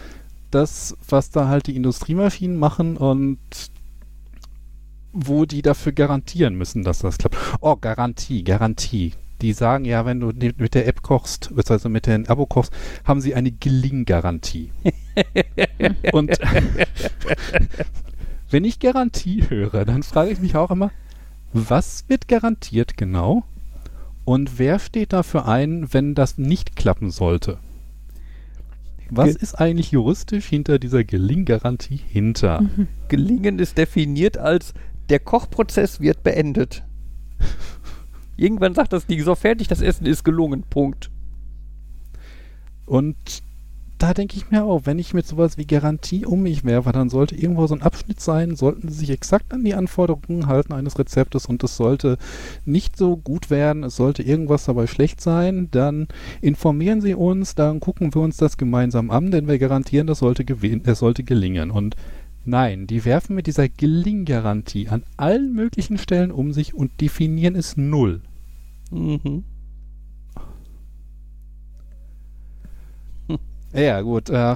[0.51, 3.39] das, was da halt die Industriemaschinen machen und
[5.19, 7.35] wo die dafür garantieren müssen, dass das klappt.
[7.59, 9.13] Oh, Garantie, Garantie.
[9.41, 12.71] Die sagen ja, wenn du mit der App kochst, beziehungsweise mit dem Abo kochst,
[13.03, 14.71] haben sie eine Gelinggarantie.
[16.11, 16.31] Und
[18.49, 20.91] wenn ich Garantie höre, dann frage ich mich auch immer,
[21.53, 23.43] was wird garantiert genau?
[24.25, 27.59] Und wer steht dafür ein, wenn das nicht klappen sollte?
[29.09, 32.65] Was ist eigentlich juristisch hinter dieser Gelinggarantie hinter?
[33.07, 34.73] Gelingen ist definiert als
[35.09, 36.83] der Kochprozess wird beendet.
[38.35, 40.63] Irgendwann sagt das Ding so fertig, das Essen ist gelungen.
[40.69, 41.09] Punkt.
[42.85, 43.43] Und
[43.97, 47.09] da denke ich mir auch, wenn ich mit sowas wie Garantie um mich werfe, dann
[47.09, 50.99] sollte irgendwo so ein Abschnitt sein, sollten sie sich exakt an die Anforderungen halten eines
[50.99, 52.17] Rezeptes und es sollte
[52.63, 56.07] nicht so gut werden, es sollte irgendwas dabei schlecht sein, dann
[56.41, 60.45] informieren sie uns, dann gucken wir uns das gemeinsam an, denn wir garantieren, das sollte,
[60.45, 61.71] das sollte gelingen.
[61.71, 61.95] Und
[62.47, 67.77] nein, die werfen mit dieser Gelinggarantie an allen möglichen Stellen um sich und definieren es
[67.77, 68.21] null.
[68.91, 69.43] Mhm.
[73.73, 74.29] Ja, gut.
[74.29, 74.55] Äh,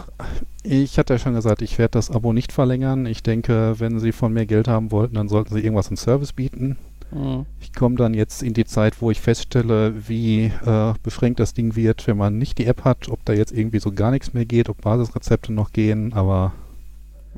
[0.63, 3.05] ich hatte ja schon gesagt, ich werde das Abo nicht verlängern.
[3.05, 6.33] Ich denke, wenn Sie von mir Geld haben wollten, dann sollten Sie irgendwas im Service
[6.33, 6.77] bieten.
[7.11, 7.45] Mhm.
[7.59, 11.75] Ich komme dann jetzt in die Zeit, wo ich feststelle, wie äh, beschränkt das Ding
[11.75, 14.45] wird, wenn man nicht die App hat, ob da jetzt irgendwie so gar nichts mehr
[14.45, 16.13] geht, ob Basisrezepte noch gehen.
[16.13, 16.53] Aber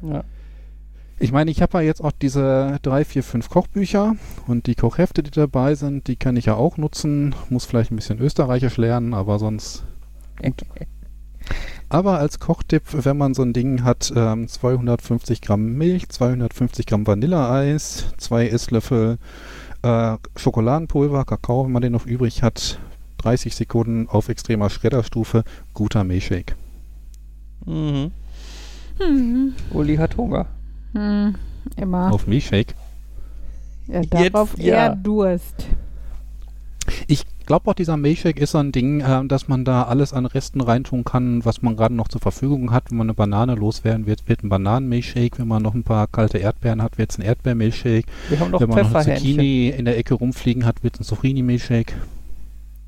[0.01, 0.23] Ja.
[1.24, 5.24] Ich meine, ich habe ja jetzt auch diese drei, vier, fünf Kochbücher und die Kochhefte,
[5.24, 7.34] die dabei sind, die kann ich ja auch nutzen.
[7.49, 9.86] Muss vielleicht ein bisschen Österreichisch lernen, aber sonst
[11.88, 17.07] Aber als Kochtipp, wenn man so ein Ding hat, ähm, 250 Gramm Milch, 250 Gramm
[17.07, 19.17] Vanilleeis, zwei Esslöffel
[19.82, 22.80] äh, Schokoladenpulver, Kakao, wenn man den noch übrig hat,
[23.19, 26.57] 30 Sekunden auf extremer Schredderstufe, guter Milchshake.
[27.65, 28.11] Mhm.
[28.97, 29.53] Hm.
[29.71, 30.47] Uli hat Hunger.
[30.93, 31.35] Hm.
[31.77, 32.11] Immer.
[32.11, 32.73] Auf Milchshake.
[33.87, 34.75] Ja, darauf Jetzt, ja.
[34.75, 35.67] eher Durst.
[37.07, 40.25] Ich glaube auch, dieser Milchshake ist so ein Ding, äh, dass man da alles an
[40.25, 42.91] Resten reintun kann, was man gerade noch zur Verfügung hat.
[42.91, 45.39] Wenn man eine Banane loswerden wird, wird ein Bananenmilchshake.
[45.39, 48.05] Wenn man noch ein paar kalte Erdbeeren hat, wird es ein Erdbeermilchshake.
[48.29, 49.15] Wir haben noch Wenn man noch eine.
[49.15, 51.93] Zucchini in der Ecke rumfliegen hat, wird es ein Zucchini-Milchshake.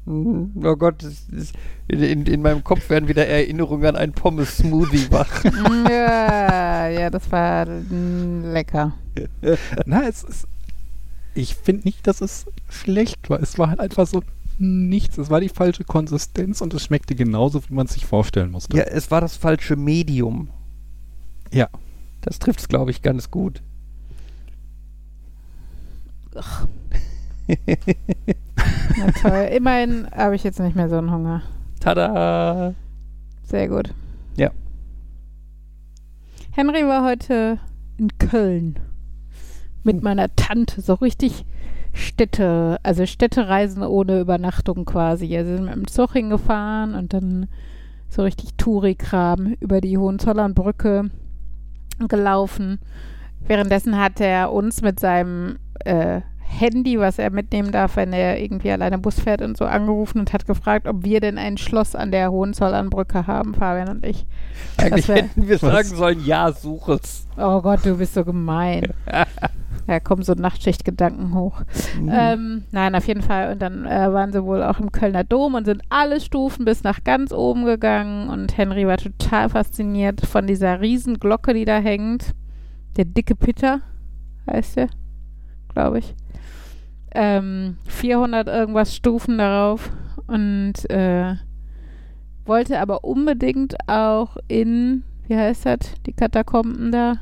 [0.05, 0.51] Mhm.
[0.63, 1.55] Oh Gott, das ist,
[1.87, 5.43] in, in, in meinem Kopf werden wieder Erinnerungen an einen Pommes-Smoothie wach.
[5.89, 8.93] ja, ja, das war mm, lecker.
[9.85, 10.47] Na, es ist.
[11.33, 13.41] Ich finde nicht, dass es schlecht war.
[13.41, 14.21] Es war halt einfach so
[14.57, 15.17] nichts.
[15.17, 18.77] Es war die falsche Konsistenz und es schmeckte genauso, wie man es sich vorstellen musste.
[18.77, 20.49] Ja, es war das falsche Medium.
[21.51, 21.67] Ja.
[22.21, 23.61] Das trifft es, glaube ich, ganz gut.
[29.05, 29.49] Na toll.
[29.55, 31.41] Immerhin habe ich jetzt nicht mehr so einen Hunger.
[31.79, 32.73] Tada!
[33.43, 33.93] Sehr gut.
[34.35, 34.49] Ja.
[36.51, 37.59] Henry war heute
[37.97, 38.79] in Köln
[39.83, 41.45] mit meiner Tante, so richtig
[41.93, 45.37] Städte, also Städtereisen ohne Übernachtung quasi.
[45.37, 47.47] Also wir sind mit dem Zug hingefahren und dann
[48.09, 51.11] so richtig Touri-Kram über die Hohenzollernbrücke
[52.07, 52.79] gelaufen.
[53.47, 58.71] Währenddessen hat er uns mit seinem äh, Handy, was er mitnehmen darf, wenn er irgendwie
[58.71, 62.11] alleine Bus fährt und so angerufen und hat gefragt, ob wir denn ein Schloss an
[62.11, 64.25] der Hohenzollernbrücke haben, Fabian und ich.
[64.77, 67.27] Eigentlich wär- hätten wir sagen sollen, ja, such es.
[67.37, 68.93] Oh Gott, du bist so gemein.
[69.87, 71.61] Da kommen so Nachtschichtgedanken hoch.
[72.09, 73.51] Ähm, nein, auf jeden Fall.
[73.51, 76.81] Und dann äh, waren sie wohl auch im Kölner Dom und sind alle Stufen bis
[76.81, 78.29] nach ganz oben gegangen.
[78.29, 82.31] Und Henry war total fasziniert von dieser riesen Glocke, die da hängt.
[82.97, 83.81] Der dicke Peter
[84.49, 84.87] heißt der,
[85.71, 86.15] glaube ich.
[87.15, 89.91] Ähm, 400 irgendwas Stufen darauf.
[90.27, 91.35] Und äh,
[92.45, 97.15] wollte aber unbedingt auch in, wie heißt das, die Katakomben da?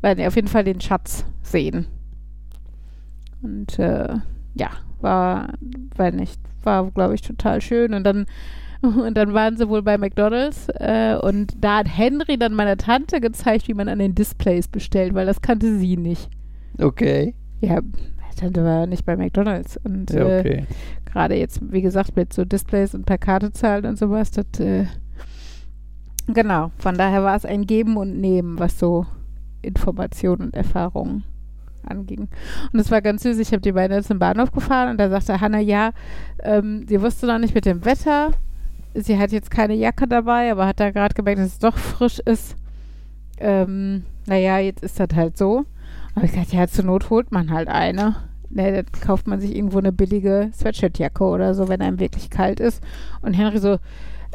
[0.00, 1.86] Weil auf jeden Fall den Schatz sehen.
[3.42, 4.14] Und äh,
[4.54, 5.54] ja, war,
[5.96, 7.94] weil nicht, war, glaube ich, total schön.
[7.94, 8.26] Und dann,
[8.82, 13.20] und dann waren sie wohl bei McDonalds äh, und da hat Henry dann meiner Tante
[13.20, 16.28] gezeigt, wie man an den Displays bestellt, weil das kannte sie nicht.
[16.78, 17.34] Okay.
[17.62, 17.80] Ja,
[18.42, 19.78] Tante war nicht bei McDonalds.
[19.84, 20.66] Und Ja, äh, okay.
[21.04, 24.86] gerade jetzt, wie gesagt, mit so Displays und per Karte zahlen und sowas, das, äh,
[26.26, 29.06] genau, von daher war es ein Geben und Nehmen, was so
[29.62, 31.24] Informationen und Erfahrungen
[31.84, 32.28] anging.
[32.72, 35.08] Und es war ganz süß, ich habe die beiden jetzt zum Bahnhof gefahren und da
[35.08, 35.92] sagte Hanna, ja,
[36.42, 38.30] ähm, sie wusste noch nicht mit dem Wetter,
[38.94, 42.20] sie hat jetzt keine Jacke dabei, aber hat da gerade gemerkt, dass es doch frisch
[42.20, 42.56] ist.
[43.38, 45.64] Ähm, naja, jetzt ist das halt so.
[46.14, 48.16] Aber ich dachte, ja, zur Not holt man halt eine.
[48.50, 52.60] Ne, dann kauft man sich irgendwo eine billige Sweatshirtjacke oder so, wenn einem wirklich kalt
[52.60, 52.82] ist.
[53.22, 53.78] Und Henry so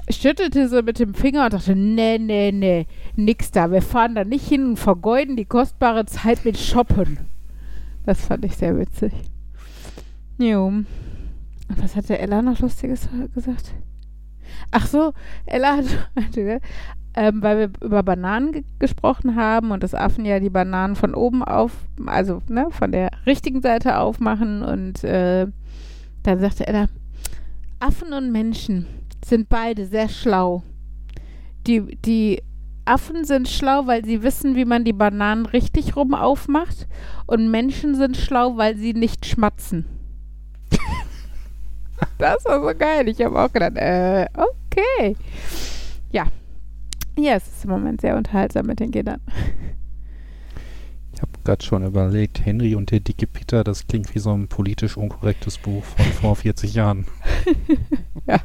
[0.10, 3.72] schüttelte so mit dem Finger und dachte, nee, nee, nee, nix da.
[3.72, 7.20] Wir fahren da nicht hin und vergeuden die kostbare Zeit mit Shoppen.
[8.06, 9.14] Das fand ich sehr witzig.
[10.40, 10.68] Jo.
[10.68, 10.88] Und
[11.76, 13.74] Was hat der Ella noch Lustiges gesagt?
[14.72, 15.14] Ach so,
[15.46, 15.86] Ella hat,
[17.18, 21.15] ähm, weil wir über Bananen ge gesprochen haben und dass Affen ja die Bananen von
[21.15, 21.72] oben auf,
[22.05, 25.47] also ne, von der richtigen Seite aufmachen und äh,
[26.22, 26.89] dann sagte Ella,
[27.80, 28.86] Affen und Menschen
[29.26, 30.61] sind beide sehr schlau.
[31.65, 32.43] Die, die
[32.86, 36.88] Affen sind schlau, weil sie wissen, wie man die Bananen richtig rum aufmacht
[37.26, 39.86] und Menschen sind schlau, weil sie nicht schmatzen.
[42.20, 43.07] das war so geil.
[43.09, 45.18] Ich habe auch gedacht, äh, okay.
[46.11, 46.28] Ja.
[47.18, 49.19] Ja, es ist im Moment sehr unterhaltsam mit den Kindern.
[51.14, 54.48] Ich habe gerade schon überlegt, Henry und der dicke Peter, das klingt wie so ein
[54.48, 57.07] politisch unkorrektes Buch von vor 40 Jahren.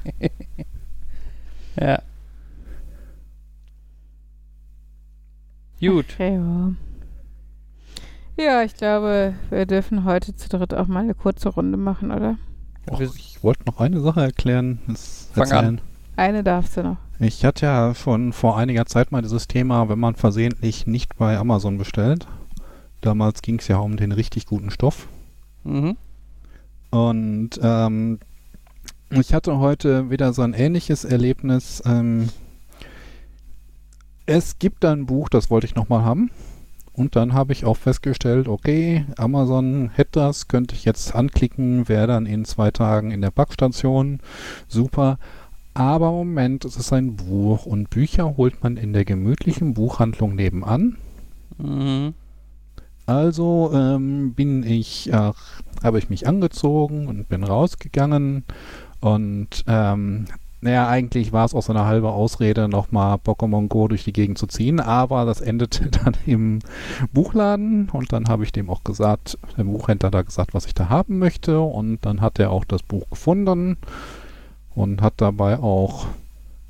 [1.80, 2.02] Ja.
[5.80, 6.04] Gut.
[6.18, 6.72] Ja.
[8.38, 12.36] Ja, ich glaube, wir dürfen heute zu dritt auch mal eine kurze Runde machen, oder?
[12.90, 14.80] Och, ich wollte noch eine Sache erklären.
[14.86, 15.50] Das Fang an.
[15.50, 15.80] erzählen.
[16.16, 16.98] Eine darfst du noch.
[17.22, 21.38] Ich hatte ja schon vor einiger Zeit mal dieses Thema, wenn man versehentlich nicht bei
[21.38, 22.26] Amazon bestellt.
[23.00, 25.06] Damals ging es ja um den richtig guten Stoff.
[25.62, 25.96] Mhm.
[26.90, 28.18] Und ähm,
[29.10, 31.80] ich hatte heute wieder so ein ähnliches Erlebnis.
[31.86, 32.30] Ähm,
[34.26, 36.32] es gibt ein Buch, das wollte ich nochmal haben.
[36.92, 42.08] Und dann habe ich auch festgestellt, okay, Amazon hätte das, könnte ich jetzt anklicken, wäre
[42.08, 44.18] dann in zwei Tagen in der Packstation.
[44.66, 45.20] Super.
[45.74, 50.98] Aber Moment, es ist ein Buch und Bücher holt man in der gemütlichen Buchhandlung nebenan.
[51.58, 52.14] Mhm.
[53.06, 58.44] Also ähm, bin ich, habe ich mich angezogen und bin rausgegangen.
[59.00, 60.26] Und ähm,
[60.60, 64.38] naja, eigentlich war es auch so eine halbe Ausrede, nochmal Pokémon Go durch die Gegend
[64.38, 66.60] zu ziehen, aber das endete dann im
[67.12, 67.88] Buchladen.
[67.90, 71.18] Und dann habe ich dem auch gesagt, dem Buchhändler da gesagt, was ich da haben
[71.18, 71.60] möchte.
[71.60, 73.78] Und dann hat er auch das Buch gefunden
[74.74, 76.06] und hat dabei auch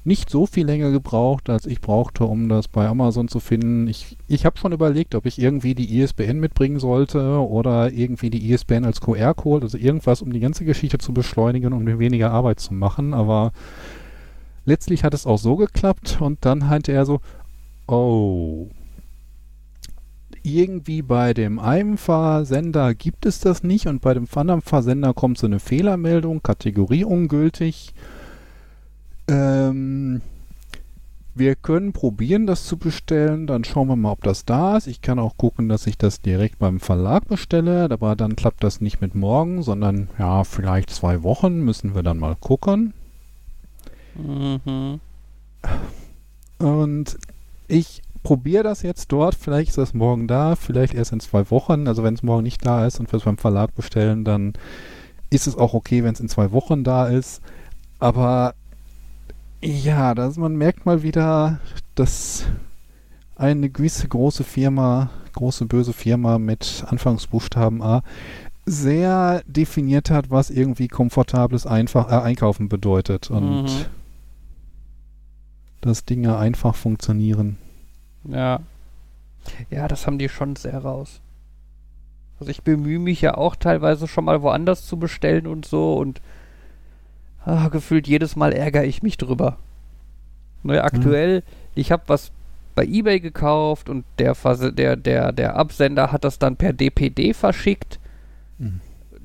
[0.05, 3.87] nicht so viel länger gebraucht, als ich brauchte, um das bei Amazon zu finden.
[3.87, 8.51] Ich, ich habe schon überlegt, ob ich irgendwie die ISBN mitbringen sollte oder irgendwie die
[8.51, 12.59] ISBN als QR-Code, also irgendwas, um die ganze Geschichte zu beschleunigen und mir weniger Arbeit
[12.59, 13.15] zu machen.
[13.15, 13.53] Aber
[14.65, 17.21] letztlich hat es auch so geklappt und dann meinte er so,
[17.87, 18.67] oh,
[20.43, 25.39] irgendwie bei dem einen Versender gibt es das nicht und bei dem anderen Versender kommt
[25.39, 27.95] so eine Fehlermeldung, Kategorie ungültig.
[29.29, 30.21] Ähm,
[31.35, 33.47] wir können probieren, das zu bestellen.
[33.47, 34.87] Dann schauen wir mal, ob das da ist.
[34.87, 37.89] Ich kann auch gucken, dass ich das direkt beim Verlag bestelle.
[37.91, 42.19] Aber dann klappt das nicht mit morgen, sondern ja, vielleicht zwei Wochen müssen wir dann
[42.19, 42.93] mal gucken.
[44.15, 45.01] Mhm.
[46.59, 47.19] Und
[47.67, 49.35] ich probiere das jetzt dort.
[49.35, 51.89] Vielleicht ist das morgen da, vielleicht erst in zwei Wochen.
[51.89, 54.53] Also wenn es morgen nicht da ist und wir es beim Verlag bestellen, dann
[55.31, 57.41] ist es auch okay, wenn es in zwei Wochen da ist.
[57.99, 58.55] Aber
[59.63, 61.61] ja, das, man merkt mal wieder,
[61.95, 62.45] dass
[63.37, 68.03] eine gewisse große Firma, große böse Firma mit Anfangsbuchstaben A
[68.67, 73.85] sehr definiert hat, was irgendwie komfortables einfach äh, Einkaufen bedeutet und Mhm.
[75.81, 77.57] dass Dinge einfach funktionieren.
[78.25, 78.61] Ja.
[79.71, 81.21] Ja, das haben die schon sehr raus.
[82.39, 86.21] Also ich bemühe mich ja auch teilweise schon mal woanders zu bestellen und so und
[87.45, 89.59] ah, gefühlt jedes Mal ärgere ich mich drüber.
[90.63, 91.43] Ne, aktuell,
[91.75, 92.31] ich habe was
[92.75, 97.35] bei eBay gekauft und der, Verse der, der, der Absender hat das dann per DPD
[97.35, 97.99] verschickt.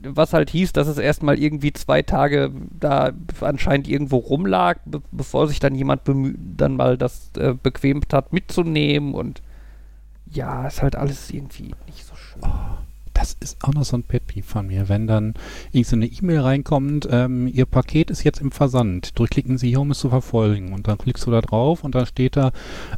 [0.04, 3.12] Was halt hieß, dass es erstmal irgendwie zwei Tage da
[3.42, 8.34] anscheinend irgendwo rumlag, be bevor sich dann jemand bemüht, dann mal das äh, bequemt hat
[8.34, 9.42] mitzunehmen und
[10.30, 12.42] ja, ist halt alles irgendwie nicht so schön.
[13.18, 15.34] Das ist auch noch so ein Pet Peeve von mir, wenn dann
[15.72, 19.18] irgend so eine E-Mail reinkommt, ähm, Ihr Paket ist jetzt im Versand.
[19.18, 20.72] Durchklicken Sie hier, um es zu verfolgen.
[20.72, 22.52] Und dann klickst du da drauf und dann steht da,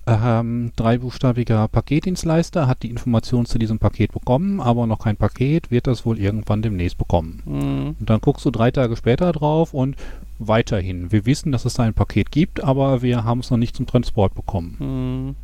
[0.06, 5.88] ähm, dreibuchstabiger Paketdienstleister hat die Information zu diesem Paket bekommen, aber noch kein Paket, wird
[5.88, 7.41] das wohl irgendwann demnächst bekommen.
[7.46, 7.96] Mhm.
[7.98, 9.96] Und dann guckst du drei Tage später drauf und
[10.38, 11.14] weiterhin.
[11.14, 14.36] Wir wissen, dass es ein Paket gibt, aber wir haben es noch nicht zum Transport
[14.36, 15.36] bekommen.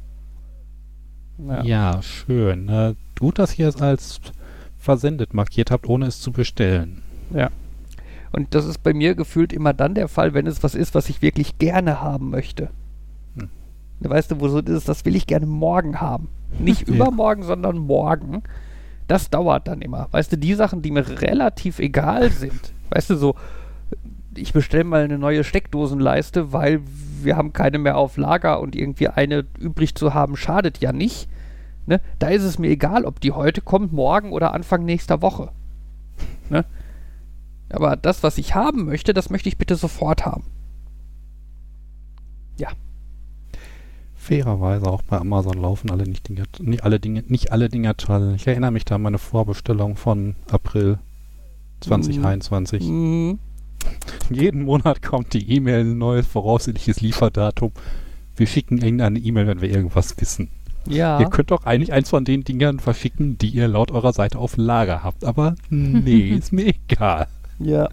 [1.38, 1.48] Mhm.
[1.48, 1.64] Ja.
[1.64, 2.68] Ja, schön.
[2.68, 4.20] Äh, gut, dass ihr es als
[4.86, 7.02] versendet markiert habt, ohne es zu bestellen.
[8.32, 11.10] Und das ist bei mir gefühlt immer dann der Fall, wenn es was ist, was
[11.10, 12.70] ich wirklich gerne haben möchte.
[13.38, 13.50] Hm.
[14.00, 16.28] Weißt du, wo so ist, das will ich gerne morgen haben.
[16.60, 16.96] Nicht Ja.
[16.96, 18.44] übermorgen, sondern morgen.
[19.08, 20.08] Das dauert dann immer.
[20.12, 22.74] Weißt du, die Sachen, die mir relativ egal sind.
[22.90, 23.36] Weißt du, so,
[24.36, 26.82] ich bestelle mal eine neue Steckdosenleiste, weil
[27.22, 31.28] wir haben keine mehr auf Lager und irgendwie eine übrig zu haben, schadet ja nicht.
[31.86, 32.02] Ne?
[32.20, 35.52] Da ist es mir egal, ob die heute kommt, morgen oder Anfang nächster Woche.
[36.50, 36.64] Ne?
[37.70, 40.44] Aber das, was ich haben möchte, das möchte ich bitte sofort haben.
[44.26, 48.34] Fairerweise auch bei Amazon laufen alle nicht Dinge, nicht alle Dinge, nicht alle Dinger toll.
[48.36, 50.98] Ich erinnere mich da an meine Vorbestellung von April
[51.82, 52.82] 2021.
[52.86, 53.38] Mhm.
[54.32, 57.72] Jeden Monat kommt die E-Mail, ein neues voraussichtliches Lieferdatum.
[58.36, 60.50] Wir schicken Ihnen eine E-Mail, wenn wir irgendwas wissen.
[60.88, 61.20] Ja.
[61.20, 64.58] Ihr könnt doch eigentlich eins von den Dingern verschicken, die ihr laut eurer Seite auf
[64.58, 65.26] Lager habt.
[65.26, 67.28] Aber nee, ist mir egal.
[67.60, 67.90] Ja.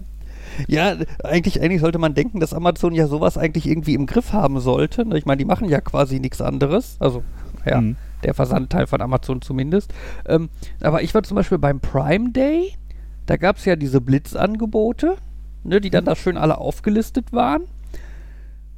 [0.69, 4.61] Ja, eigentlich, eigentlich sollte man denken, dass Amazon ja sowas eigentlich irgendwie im Griff haben
[4.61, 5.07] sollte.
[5.07, 5.17] ne?
[5.17, 6.97] Ich meine, die machen ja quasi nichts anderes.
[7.01, 7.23] Also,
[7.65, 7.97] ja, Hm.
[8.25, 9.95] der Versandteil von Amazon zumindest.
[10.27, 10.51] Ähm,
[10.83, 12.75] aber ich war zum Beispiel beim Prime Day.
[13.25, 15.17] Da gab es ja diese Blitzangebote,
[15.65, 17.63] ne, die dann da schön alle aufgelistet waren.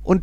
[0.04, 0.22] Und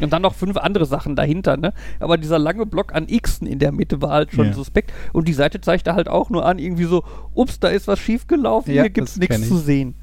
[0.00, 1.72] Und dann noch fünf andere Sachen dahinter, ne?
[2.00, 4.52] Aber dieser lange Block an Xen in der Mitte war halt schon Ja.
[4.52, 4.92] suspekt.
[5.12, 7.02] Und die Seite zeigte halt auch nur an, irgendwie so,
[7.34, 9.94] ups, da ist was schiefgelaufen, Ja, hier gibt's nichts zu sehen.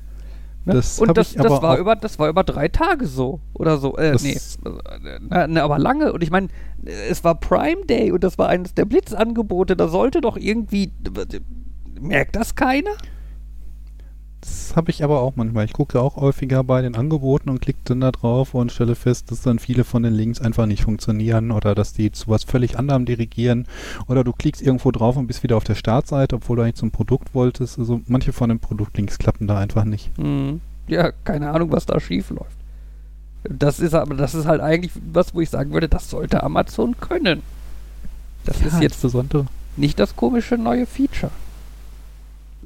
[0.66, 0.76] Ne?
[0.76, 3.42] Das und das, das, war über, das war über drei Tage so.
[3.54, 3.98] Oder so.
[3.98, 4.38] Äh, nee.
[5.30, 6.14] Na, aber lange.
[6.14, 6.48] Und ich meine,
[7.10, 9.76] es war Prime Day und das war eines der Blitzangebote.
[9.76, 10.94] Da sollte doch irgendwie.
[12.00, 12.92] Merkt das keiner?
[14.44, 15.64] Das habe ich aber auch manchmal.
[15.64, 19.32] Ich gucke auch häufiger bei den Angeboten und klicke dann da drauf und stelle fest,
[19.32, 22.78] dass dann viele von den Links einfach nicht funktionieren oder dass die zu was völlig
[22.78, 23.68] anderem dirigieren.
[24.08, 26.92] Oder du klickst irgendwo drauf und bist wieder auf der Startseite, obwohl du eigentlich zum
[26.92, 27.80] Produkt wolltest.
[27.80, 30.12] Also manche von den Produktlinks klappen da einfach nicht.
[30.18, 30.60] Hm.
[30.88, 32.58] Ja, keine Ahnung, was da schief läuft.
[33.44, 37.00] Das ist aber, das ist halt eigentlich was, wo ich sagen würde, das sollte Amazon
[37.00, 37.44] können.
[38.44, 39.46] Das ist jetzt insbesondere,
[39.78, 41.32] Nicht das komische neue Feature.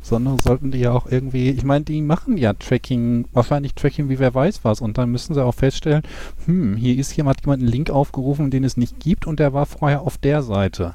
[0.07, 4.19] Sondern sollten die ja auch irgendwie, ich meine, die machen ja Tracking, wahrscheinlich Tracking wie
[4.19, 6.03] wer weiß was und dann müssen sie auch feststellen,
[6.45, 9.65] hm, hier ist jemand, jemand einen Link aufgerufen, den es nicht gibt und der war
[9.65, 10.93] vorher auf der Seite.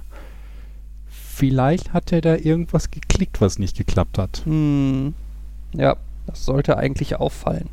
[1.09, 4.47] Vielleicht hat er da irgendwas geklickt, was nicht geklappt hat.
[4.47, 5.13] Hm.
[5.75, 7.69] Ja, das sollte eigentlich auffallen.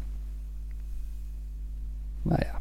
[2.25, 2.59] Naja.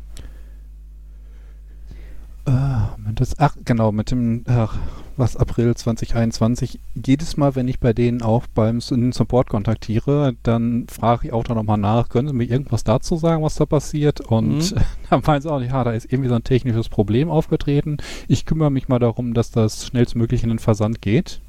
[2.47, 4.79] Äh, das, ach, genau, mit dem, ach,
[5.19, 6.79] was, April 2021.
[6.95, 11.55] Jedes Mal, wenn ich bei denen auch beim Support kontaktiere, dann frage ich auch da
[11.55, 14.21] nochmal nach, können Sie mir irgendwas dazu sagen, was da passiert?
[14.21, 14.81] Und Mhm.
[15.11, 17.99] dann meinen sie auch, ja, da ist irgendwie so ein technisches Problem aufgetreten.
[18.29, 21.41] Ich kümmere mich mal darum, dass das schnellstmöglich in den Versand geht.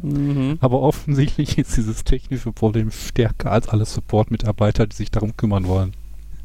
[0.00, 0.58] Mhm.
[0.60, 5.92] Aber offensichtlich ist dieses technische Problem stärker als alle Support-Mitarbeiter, die sich darum kümmern wollen.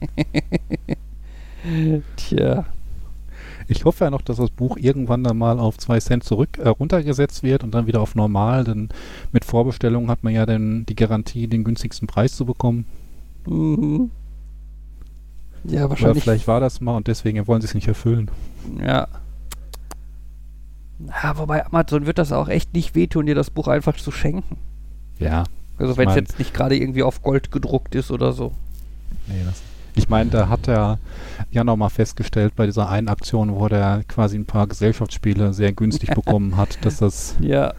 [2.18, 2.66] Tja.
[3.68, 6.68] Ich hoffe ja noch, dass das Buch irgendwann dann mal auf zwei Cent zurück äh,
[6.68, 8.90] runtergesetzt wird und dann wieder auf normal, denn
[9.32, 12.86] mit Vorbestellung hat man ja dann die Garantie, den günstigsten Preis zu bekommen.
[13.48, 14.12] Mhm.
[15.66, 16.24] Ja, Oder wahrscheinlich.
[16.24, 18.30] vielleicht war das mal und deswegen wollen sie es nicht erfüllen.
[18.86, 19.08] Ja.
[21.24, 24.58] Ja, wobei Amazon wird das auch echt nicht wehtun, dir das Buch einfach zu schenken.
[25.20, 25.44] Ja,
[25.78, 28.54] Also wenn es jetzt nicht gerade irgendwie auf Gold gedruckt ist oder so.
[29.28, 29.62] nee, das.
[29.96, 30.98] Ich meine, da hat er
[31.52, 36.10] ja nochmal festgestellt bei dieser einen Aktion, wo der quasi ein paar Gesellschaftsspiele sehr günstig
[36.16, 37.74] bekommen hat, dass das, Ja.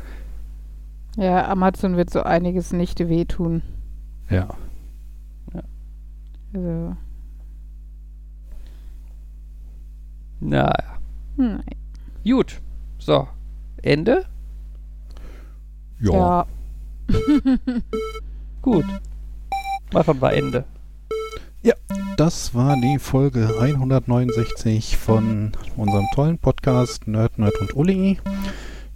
[1.16, 3.62] Ja, Amazon wird so einiges nicht wehtun.
[4.30, 4.48] ja.
[6.52, 6.96] Also,
[10.40, 10.72] Naja.
[11.36, 11.60] hm,
[12.24, 12.60] Gut.
[12.98, 13.26] So.
[13.82, 14.24] Ende?
[16.00, 16.12] Ja.
[16.12, 16.46] ja.
[18.62, 18.84] Gut.
[19.92, 20.64] Machen wir Ende.
[22.16, 28.20] Das war die Folge 169 von unserem tollen Podcast Nerd, Nerd und Uli.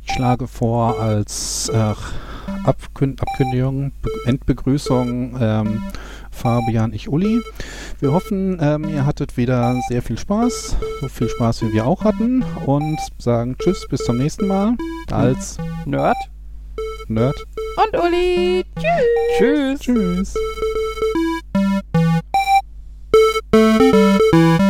[0.05, 1.95] Ich schlage vor, als äh,
[2.65, 5.82] Abkün Abkündigung, Be Endbegrüßung ähm,
[6.31, 7.40] Fabian, ich Uli.
[7.99, 12.05] Wir hoffen, ähm, ihr hattet wieder sehr viel Spaß, so viel Spaß wie wir auch
[12.05, 14.77] hatten und sagen Tschüss, bis zum nächsten Mal
[15.11, 16.16] als Nerd.
[17.09, 17.36] Nerd.
[17.77, 19.39] Und Uli, tschüss.
[19.39, 19.81] Tschüss.
[19.81, 20.35] Tschüss.
[23.53, 24.68] Música